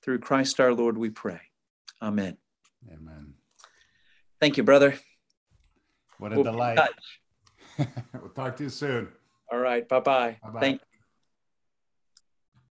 Through 0.04 0.20
Christ 0.20 0.60
our 0.60 0.74
Lord, 0.74 0.98
we 0.98 1.10
pray. 1.10 1.40
Amen. 2.02 2.38
Amen. 2.92 3.36
Thank 4.42 4.58
you, 4.58 4.64
brother. 4.64 4.96
What 6.18 6.34
a 6.34 6.36
we'll 6.36 6.44
delight. 6.44 6.80
we'll 7.78 8.30
talk 8.36 8.58
to 8.58 8.64
you 8.64 8.70
soon. 8.70 9.08
All 9.50 9.60
right. 9.60 9.88
Bye-bye. 9.88 10.40
Bye-bye. 10.44 10.60
Thank 10.60 10.82